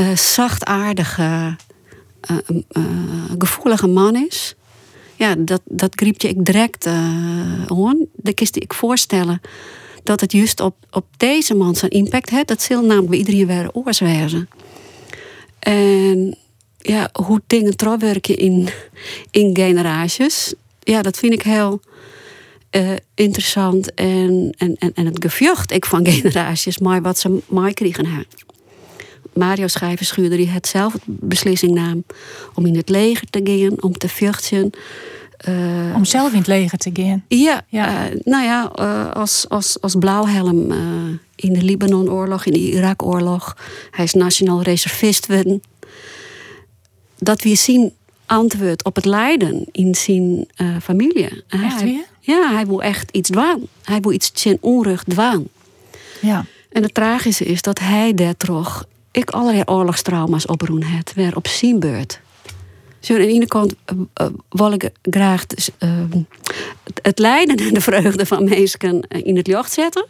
uh, 0.00 0.16
zachtaardige, 0.16 1.56
uh, 2.30 2.36
uh, 2.76 2.84
gevoelige 3.38 3.86
man 3.86 4.16
is, 4.16 4.54
ja, 5.16 5.34
dat, 5.38 5.60
dat 5.64 5.92
griepje 5.94 6.28
ik 6.28 6.44
direct 6.44 6.86
aan. 6.86 8.06
Dan 8.12 8.34
kist 8.34 8.56
ik 8.56 8.74
voorstellen 8.74 9.40
dat 10.02 10.20
het 10.20 10.32
juist 10.32 10.60
op, 10.60 10.74
op 10.90 11.06
deze 11.16 11.54
man 11.54 11.74
zijn 11.74 11.90
impact 11.90 12.30
heeft. 12.30 12.48
Dat 12.48 12.62
zal 12.62 12.80
namelijk 12.80 13.08
bij 13.08 13.18
iedereen 13.18 13.46
weer 13.46 13.72
oorswezen. 13.72 14.48
En 15.58 16.36
ja, 16.78 17.10
hoe 17.12 17.40
dingen 17.46 17.76
trouwwerken 17.76 18.36
in, 18.36 18.68
in 19.30 19.56
generaties. 19.56 20.54
Ja, 20.80 21.02
dat 21.02 21.16
vind 21.16 21.32
ik 21.32 21.42
heel 21.42 21.80
uh, 22.70 22.90
interessant. 23.14 23.94
En, 23.94 24.54
en, 24.58 24.76
en, 24.78 24.92
en 24.94 25.06
het 25.06 25.22
gevucht 25.22 25.72
ik 25.72 25.84
van 25.84 26.06
generaties, 26.10 26.78
maar 26.78 27.02
wat 27.02 27.18
ze 27.18 27.38
mij 27.48 27.72
kregen. 27.72 28.26
Mario 29.38 29.66
Schrijverschuurder 29.66 30.38
die 30.38 30.48
het 30.48 30.66
zelf 30.66 30.94
beslissing 31.06 31.74
nam 31.74 32.04
om 32.54 32.66
in 32.66 32.76
het 32.76 32.88
leger 32.88 33.30
te 33.30 33.40
gaan, 33.44 33.82
om 33.82 33.92
te 33.92 34.08
vluchten. 34.08 34.70
Uh, 35.48 35.94
om 35.94 36.04
zelf 36.04 36.32
in 36.32 36.38
het 36.38 36.46
leger 36.46 36.78
te 36.78 36.90
gaan? 36.92 37.24
Ja, 37.28 37.62
ja. 37.68 38.10
Uh, 38.10 38.16
nou 38.24 38.44
ja, 38.44 38.72
uh, 38.78 39.10
als, 39.10 39.48
als, 39.48 39.80
als 39.80 39.94
blauwhelm 39.94 40.72
in 41.34 41.52
de 41.52 41.62
Libanenoorlog, 41.62 42.44
in 42.44 42.52
de 42.52 42.58
Irak-oorlog. 42.58 43.56
Hij 43.90 44.04
is 44.04 44.12
nationaal 44.12 44.62
reservist 44.62 45.26
geworden 45.26 45.62
dat 47.18 47.42
we 47.42 47.54
zien 47.54 47.92
antwoord 48.26 48.84
op 48.84 48.94
het 48.94 49.04
lijden 49.04 49.66
in 49.72 49.94
zijn 49.94 50.46
familie. 50.82 51.44
Echt 51.48 51.82
weer? 51.82 52.04
Ja, 52.28 52.52
hij 52.52 52.66
wil 52.66 52.82
echt 52.82 53.10
iets 53.10 53.30
dwaan. 53.30 53.60
Hij 53.84 54.00
wil 54.00 54.12
iets 54.12 54.30
zijn 54.34 54.58
onrug 54.60 55.04
dwaan. 55.04 55.44
Ja. 56.20 56.44
En 56.68 56.82
het 56.82 56.94
tragische 56.94 57.44
is 57.44 57.62
dat 57.62 57.78
hij 57.78 58.14
daar 58.14 58.36
toch 58.36 58.84
ik 59.10 59.30
allerlei 59.30 59.62
oorlogstrauma's 59.66 60.46
oproen 60.46 60.82
het 60.82 61.14
weer 61.14 61.36
op 61.36 61.46
zijn 61.46 61.78
beurt. 61.80 62.20
Zo, 63.00 63.14
aan 63.14 63.20
de 63.20 63.26
ene 63.26 63.46
kant 63.46 63.74
uh, 63.92 64.26
wil 64.48 64.72
ik 64.72 64.90
graag 65.02 65.46
dus, 65.46 65.70
uh, 65.78 65.90
het 67.02 67.18
lijden 67.18 67.56
en 67.56 67.74
de 67.74 67.80
vreugde 67.80 68.26
van 68.26 68.44
mensen 68.44 69.06
in 69.08 69.36
het 69.36 69.46
licht 69.46 69.72
zetten 69.72 70.06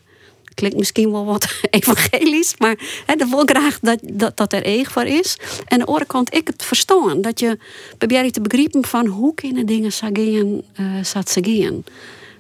klinkt 0.59 0.77
misschien 0.77 1.11
wel 1.11 1.25
wat 1.25 1.47
evangelisch, 1.71 2.55
maar 2.59 2.79
hè, 3.07 3.15
dat 3.15 3.29
wil 3.29 3.45
graag 3.45 3.79
dat, 3.81 3.99
dat, 4.03 4.37
dat 4.37 4.53
er 4.53 4.67
eeg 4.67 4.93
voor 4.93 5.03
is. 5.05 5.37
En 5.67 5.79
de 5.79 6.27
ik 6.31 6.47
het 6.47 6.65
verstaan. 6.65 7.21
Dat 7.21 7.41
je 7.41 7.59
probeert 7.99 8.33
te 8.33 8.41
begrijpen 8.41 8.85
van 8.85 9.07
hoe 9.07 9.35
kunnen 9.35 9.67
dingen 9.67 9.93
sagen, 9.93 10.65
uh, 10.81 11.65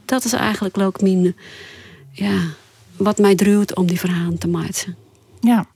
Dat 0.04 0.24
is 0.24 0.32
eigenlijk 0.32 0.78
ook 0.78 1.00
mijn, 1.00 1.36
ja, 2.12 2.38
wat 2.96 3.18
mij 3.18 3.34
druwt 3.34 3.76
om 3.76 3.86
die 3.86 4.00
verhalen 4.00 4.38
te 4.38 4.48
maken. 4.48 4.96
Ja. 5.40 5.66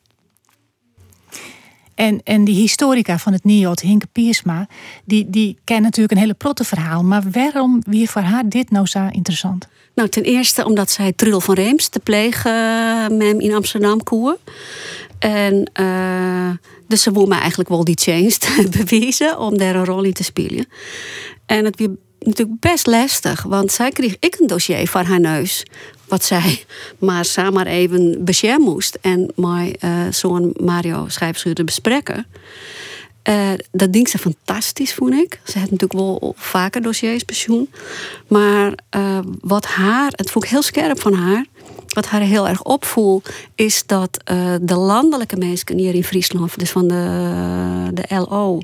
En, 1.95 2.21
en 2.25 2.45
die 2.45 2.55
historica 2.55 3.19
van 3.19 3.33
het 3.33 3.45
NIOT, 3.45 3.81
Hinke 3.81 4.07
Piersma, 4.13 4.69
die, 5.05 5.31
die 5.31 5.59
kent 5.65 5.83
natuurlijk 5.83 6.13
een 6.13 6.19
hele 6.19 6.35
plotte 6.35 6.65
verhaal. 6.65 7.05
Maar 7.05 7.31
waarom 7.31 7.83
wie 7.87 8.11
voor 8.11 8.23
haar 8.23 8.49
dit 8.49 8.71
nou 8.71 8.87
zo 8.87 9.09
interessant? 9.11 9.69
Nou, 9.95 10.09
ten 10.09 10.23
eerste 10.23 10.65
omdat 10.65 10.91
zij 10.91 11.13
Trul 11.13 11.41
van 11.41 11.55
Reems, 11.55 11.89
te 11.89 12.01
plegen 12.01 12.53
mem 13.17 13.41
in 13.41 13.55
Amsterdam 13.55 14.03
koer. 14.03 14.39
En 15.19 15.71
uh, 15.81 16.51
dus 16.89 17.03
ze 17.03 17.13
wil 17.13 17.27
me 17.27 17.35
eigenlijk 17.35 17.69
wel 17.69 17.85
die 17.85 17.99
change 18.01 18.37
bewijzen 18.79 19.39
om 19.39 19.59
daar 19.59 19.75
een 19.75 19.85
rol 19.85 20.03
in 20.03 20.13
te 20.13 20.25
spelen. 20.25 20.67
En 21.47 21.65
het 21.65 21.79
was 21.79 21.89
natuurlijk 22.19 22.61
best 22.61 22.87
lastig, 22.87 23.43
want 23.43 23.73
zij 23.73 23.91
kreeg 23.91 24.17
ik 24.21 24.37
een 24.41 24.47
dossier 24.47 24.89
van 24.89 25.05
haar 25.05 25.21
neus. 25.21 25.67
Wat 26.09 26.25
zij 26.25 26.65
maar 26.99 27.25
samen 27.25 27.67
even 27.67 28.25
beschermen 28.25 28.73
moest 28.73 28.99
en 29.01 29.33
mij 29.37 29.77
uh, 29.85 30.07
zo'n 30.11 30.55
Mario 30.61 31.09
schrijfschuurder 31.09 31.65
bespreken. 31.65 32.27
Uh, 33.29 33.51
dat 33.71 33.93
ding 33.93 34.09
ze 34.09 34.19
fantastisch, 34.19 34.95
vond 34.95 35.13
ik. 35.13 35.41
Ze 35.45 35.59
had 35.59 35.71
natuurlijk 35.71 35.93
wel 35.93 36.35
vaker 36.37 36.83
dossiers 36.83 37.23
pensioen. 37.23 37.71
Maar 38.27 38.73
uh, 38.97 39.19
wat 39.41 39.67
haar, 39.67 40.13
het 40.17 40.31
vond 40.31 40.45
ik 40.45 40.51
heel 40.51 40.63
scherp 40.63 41.01
van 41.01 41.13
haar. 41.13 41.47
Wat 41.87 42.07
haar 42.07 42.21
heel 42.21 42.49
erg 42.49 42.63
opvoel, 42.63 43.23
is 43.55 43.87
dat 43.87 44.23
uh, 44.31 44.55
de 44.61 44.75
landelijke 44.75 45.37
mensen 45.37 45.79
hier 45.79 45.95
in 45.95 46.05
Friesland, 46.05 46.59
dus 46.59 46.71
van 46.71 46.89
de, 46.89 47.91
de 47.93 48.05
LO, 48.09 48.61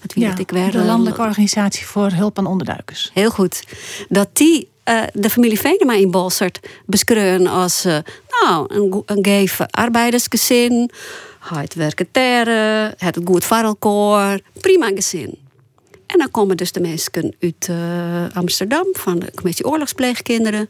wat 0.00 0.12
wie 0.14 0.24
ja, 0.24 0.38
ik 0.38 0.50
werd, 0.50 0.72
de 0.72 0.78
Landelijke 0.84 1.22
Organisatie 1.22 1.86
voor 1.86 2.10
Hulp 2.10 2.38
aan 2.38 2.46
Onderduikers. 2.46 3.10
Heel 3.14 3.30
goed. 3.30 3.64
Dat 4.08 4.28
die 4.32 4.68
uh, 4.88 5.02
de 5.12 5.30
familie 5.30 5.60
Venema 5.60 5.94
in 5.94 6.10
Bolsert 6.10 6.60
beschreven 6.86 7.46
als 7.46 7.86
uh, 7.86 7.98
nou, 8.42 8.74
een, 8.74 9.02
een 9.24 9.48
arbeidersgezin 9.70 10.90
het 11.56 11.74
werken 11.74 12.10
terre, 12.10 12.94
het 12.96 13.18
goed 13.24 13.44
varelkoor, 13.44 14.40
prima 14.60 14.86
gezin. 14.86 15.38
En 16.06 16.18
dan 16.18 16.30
komen 16.30 16.56
dus 16.56 16.72
de 16.72 16.80
mensen 16.80 17.34
uit 17.40 17.68
uh, 17.70 17.76
Amsterdam 18.32 18.86
van 18.92 19.18
de 19.18 19.32
commissie 19.34 19.64
oorlogspleegkinderen. 19.64 20.68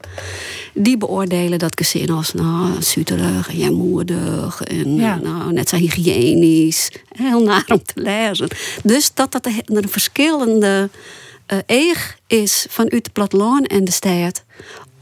Die 0.75 0.97
beoordelen 0.97 1.59
dat 1.59 1.79
gezin 1.79 2.11
als 2.11 2.33
nou, 2.33 2.83
zuterig 2.83 3.49
en 3.49 3.57
jamoedig 3.57 4.63
en 4.63 4.95
nou, 4.95 5.53
net 5.53 5.69
zo 5.69 5.77
hygiënisch. 5.77 6.91
Heel 7.09 7.43
naar 7.43 7.65
om 7.69 7.83
te 7.83 8.01
lezen. 8.01 8.49
Dus 8.83 9.15
dat 9.15 9.33
dat 9.33 9.47
een 9.65 9.89
verschillende 9.89 10.91
uh, 11.53 11.59
eeg 11.67 12.19
is 12.27 12.67
van 12.69 12.91
uit 12.91 13.05
de 13.05 13.11
platteland 13.11 13.67
en 13.67 13.85
de 13.85 13.91
stad 13.91 14.45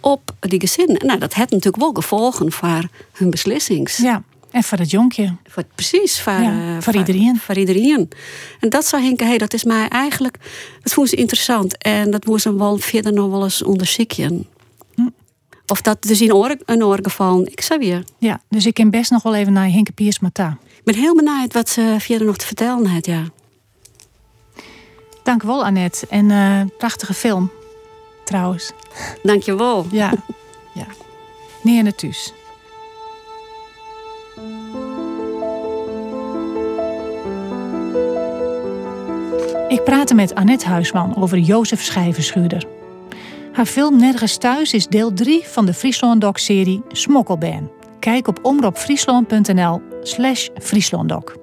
op 0.01 0.31
die 0.41 0.61
gezinnen. 0.61 1.07
Nou, 1.07 1.19
dat 1.19 1.35
heeft 1.35 1.51
natuurlijk 1.51 1.83
wel 1.83 1.93
gevolgen 1.93 2.53
voor 2.53 2.89
hun 3.13 3.31
beslissings. 3.31 3.97
Ja. 3.97 4.23
En 4.57 4.65
voor 4.65 4.79
het 4.79 4.91
jonkje. 4.91 5.37
Voor, 5.45 5.65
precies, 5.75 6.21
voor, 6.21 6.33
ja, 6.33 6.81
voor, 6.81 6.95
iedereen. 6.95 7.39
Voor 7.39 7.57
iedereen. 7.57 8.09
En 8.61 8.69
dat 8.69 8.87
zou 8.87 9.03
Henke, 9.03 9.25
hey, 9.25 9.39
dat 9.39 9.55
is 9.55 9.65
mij 9.65 9.89
eigenlijk, 9.89 10.39
dat 10.83 10.93
vond 10.93 11.09
ze 11.09 11.17
interessant. 11.17 11.79
En 11.79 12.11
dat 12.11 12.27
moest 12.27 12.45
hem 12.45 12.59
wel 12.59 12.79
verder 12.79 13.13
nog 13.13 13.31
wel 13.31 13.43
eens 13.43 13.63
onderzoeken. 13.63 14.47
Hm. 14.95 15.09
Of 15.67 15.81
dat 15.81 16.03
dus 16.03 16.21
in 16.21 16.35
oor, 16.35 16.57
een 16.65 16.85
oorgeval, 16.85 17.47
ik 17.47 17.61
zou 17.61 17.81
weer. 17.81 18.05
Ja, 18.19 18.41
dus 18.49 18.67
ik 18.67 18.75
ken 18.75 18.91
best 18.91 19.11
nog 19.11 19.23
wel 19.23 19.35
even 19.35 19.53
naar 19.53 19.71
Henke 19.71 19.93
Piersmata. 19.93 20.59
Ik 20.67 20.85
ben 20.85 20.95
heel 20.95 21.15
benieuwd 21.15 21.53
wat 21.53 21.69
ze 21.69 21.97
verder 21.99 22.27
nog 22.27 22.37
te 22.37 22.47
vertellen 22.47 22.87
heeft, 22.89 23.07
ja. 23.07 23.25
Dank 25.23 25.43
wel, 25.43 25.65
Annette. 25.65 26.07
En 26.07 26.31
uh, 26.31 26.61
prachtige 26.79 27.15
film, 27.15 27.51
trouwens. 28.25 28.73
Dank 29.23 29.43
je 29.43 29.57
wel. 29.57 29.87
Ja. 29.91 30.13
ja. 30.75 30.87
Neer 31.63 31.83
naar 31.83 31.95
thuis. 31.95 32.33
Ik 39.69 39.85
praatte 39.85 40.15
met 40.15 40.35
Annette 40.35 40.67
Huisman 40.67 41.17
over 41.17 41.39
Jozef 41.39 41.83
Schijverschuurder. 41.83 42.67
Haar 43.53 43.67
film 43.67 43.97
Nergens 43.99 44.37
Thuis 44.37 44.73
is 44.73 44.87
deel 44.87 45.13
3 45.13 45.45
van 45.45 45.67
de 45.67 45.75
Friesland 45.75 46.21
Doc-serie 46.21 46.83
Smokkelban. 46.89 47.71
Kijk 47.99 48.29
op 48.29 48.39
omroepfriesland.nl 48.43 49.81
slash 50.03 50.49
Frieslanddoc. 50.59 51.37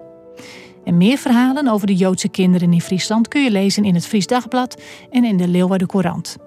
En 0.83 0.97
meer 0.97 1.17
verhalen 1.17 1.67
over 1.67 1.87
de 1.87 1.95
Joodse 1.95 2.29
kinderen 2.29 2.73
in 2.73 2.81
Friesland 2.81 3.27
kun 3.27 3.43
je 3.43 3.51
lezen 3.51 3.85
in 3.85 3.93
het 3.93 4.07
Fries 4.07 4.27
Dagblad 4.27 4.81
en 5.09 5.23
in 5.23 5.37
de 5.37 5.47
Leeuwarden 5.47 5.87
Courant. 5.87 6.37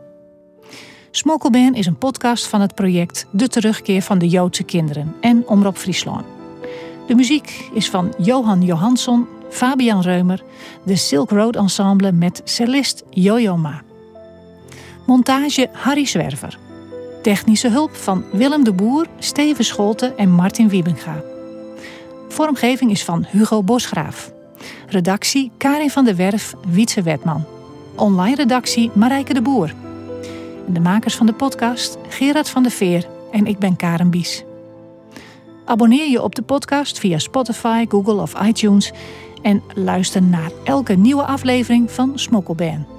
Smokkelban 1.11 1.75
is 1.75 1.87
een 1.87 1.99
podcast 1.99 2.47
van 2.47 2.61
het 2.61 2.75
project 2.75 3.27
De 3.31 3.49
Terugkeer 3.49 4.03
van 4.03 4.19
de 4.19 4.29
Joodse 4.29 4.63
Kinderen 4.63 5.15
en 5.21 5.49
Omroep 5.49 5.77
Friesland. 5.77 6.25
De 7.07 7.15
muziek 7.15 7.69
is 7.73 7.91
van 7.91 8.15
Johan 8.19 8.63
Johansson 8.63 9.27
Fabian 9.51 10.01
Reumer, 10.01 10.43
de 10.85 10.97
Silk 10.97 11.31
Road 11.31 11.57
Ensemble 11.57 12.13
met 12.13 12.41
cellist 12.45 13.05
Jojo 13.11 13.57
Ma. 13.57 13.83
Montage 15.07 15.69
Harry 15.73 16.05
Zwerver. 16.05 16.59
Technische 17.23 17.69
hulp 17.69 17.97
van 17.97 18.25
Willem 18.33 18.65
de 18.65 18.73
Boer, 18.73 19.07
Steven 19.19 19.65
Scholten 19.65 20.19
en 20.19 20.31
Martin 20.31 20.69
Wiebenga. 20.69 21.23
Vormgeving 22.29 22.91
is 22.91 23.05
van 23.05 23.27
Hugo 23.29 23.63
Bosgraaf. 23.63 24.33
Redactie 24.89 25.51
Karin 25.57 25.91
van 25.91 26.05
der 26.05 26.17
Werf, 26.17 26.55
Wietse 26.69 27.03
Wetman. 27.03 27.45
Online 27.97 28.35
redactie 28.35 28.91
Marijke 28.95 29.35
de 29.35 29.43
Boer. 29.43 29.75
de 30.69 30.81
makers 30.81 31.15
van 31.15 31.27
de 31.27 31.33
podcast 31.33 31.99
Gerard 32.09 32.49
van 32.49 32.63
der 32.63 32.73
Veer 32.73 33.07
en 33.33 33.47
ik 33.47 33.59
ben 33.59 33.77
Karen 33.77 34.11
Bies. 34.11 34.45
Abonneer 35.65 36.11
je 36.11 36.23
op 36.23 36.35
de 36.35 36.43
podcast 36.43 36.99
via 36.99 37.19
Spotify, 37.19 37.87
Google 37.89 38.21
of 38.21 38.43
iTunes 38.43 38.93
en 39.47 39.63
luister 39.75 40.23
naar 40.23 40.51
elke 40.65 40.95
nieuwe 40.95 41.23
aflevering 41.23 41.91
van 41.91 42.19
Smokkelban. 42.19 42.96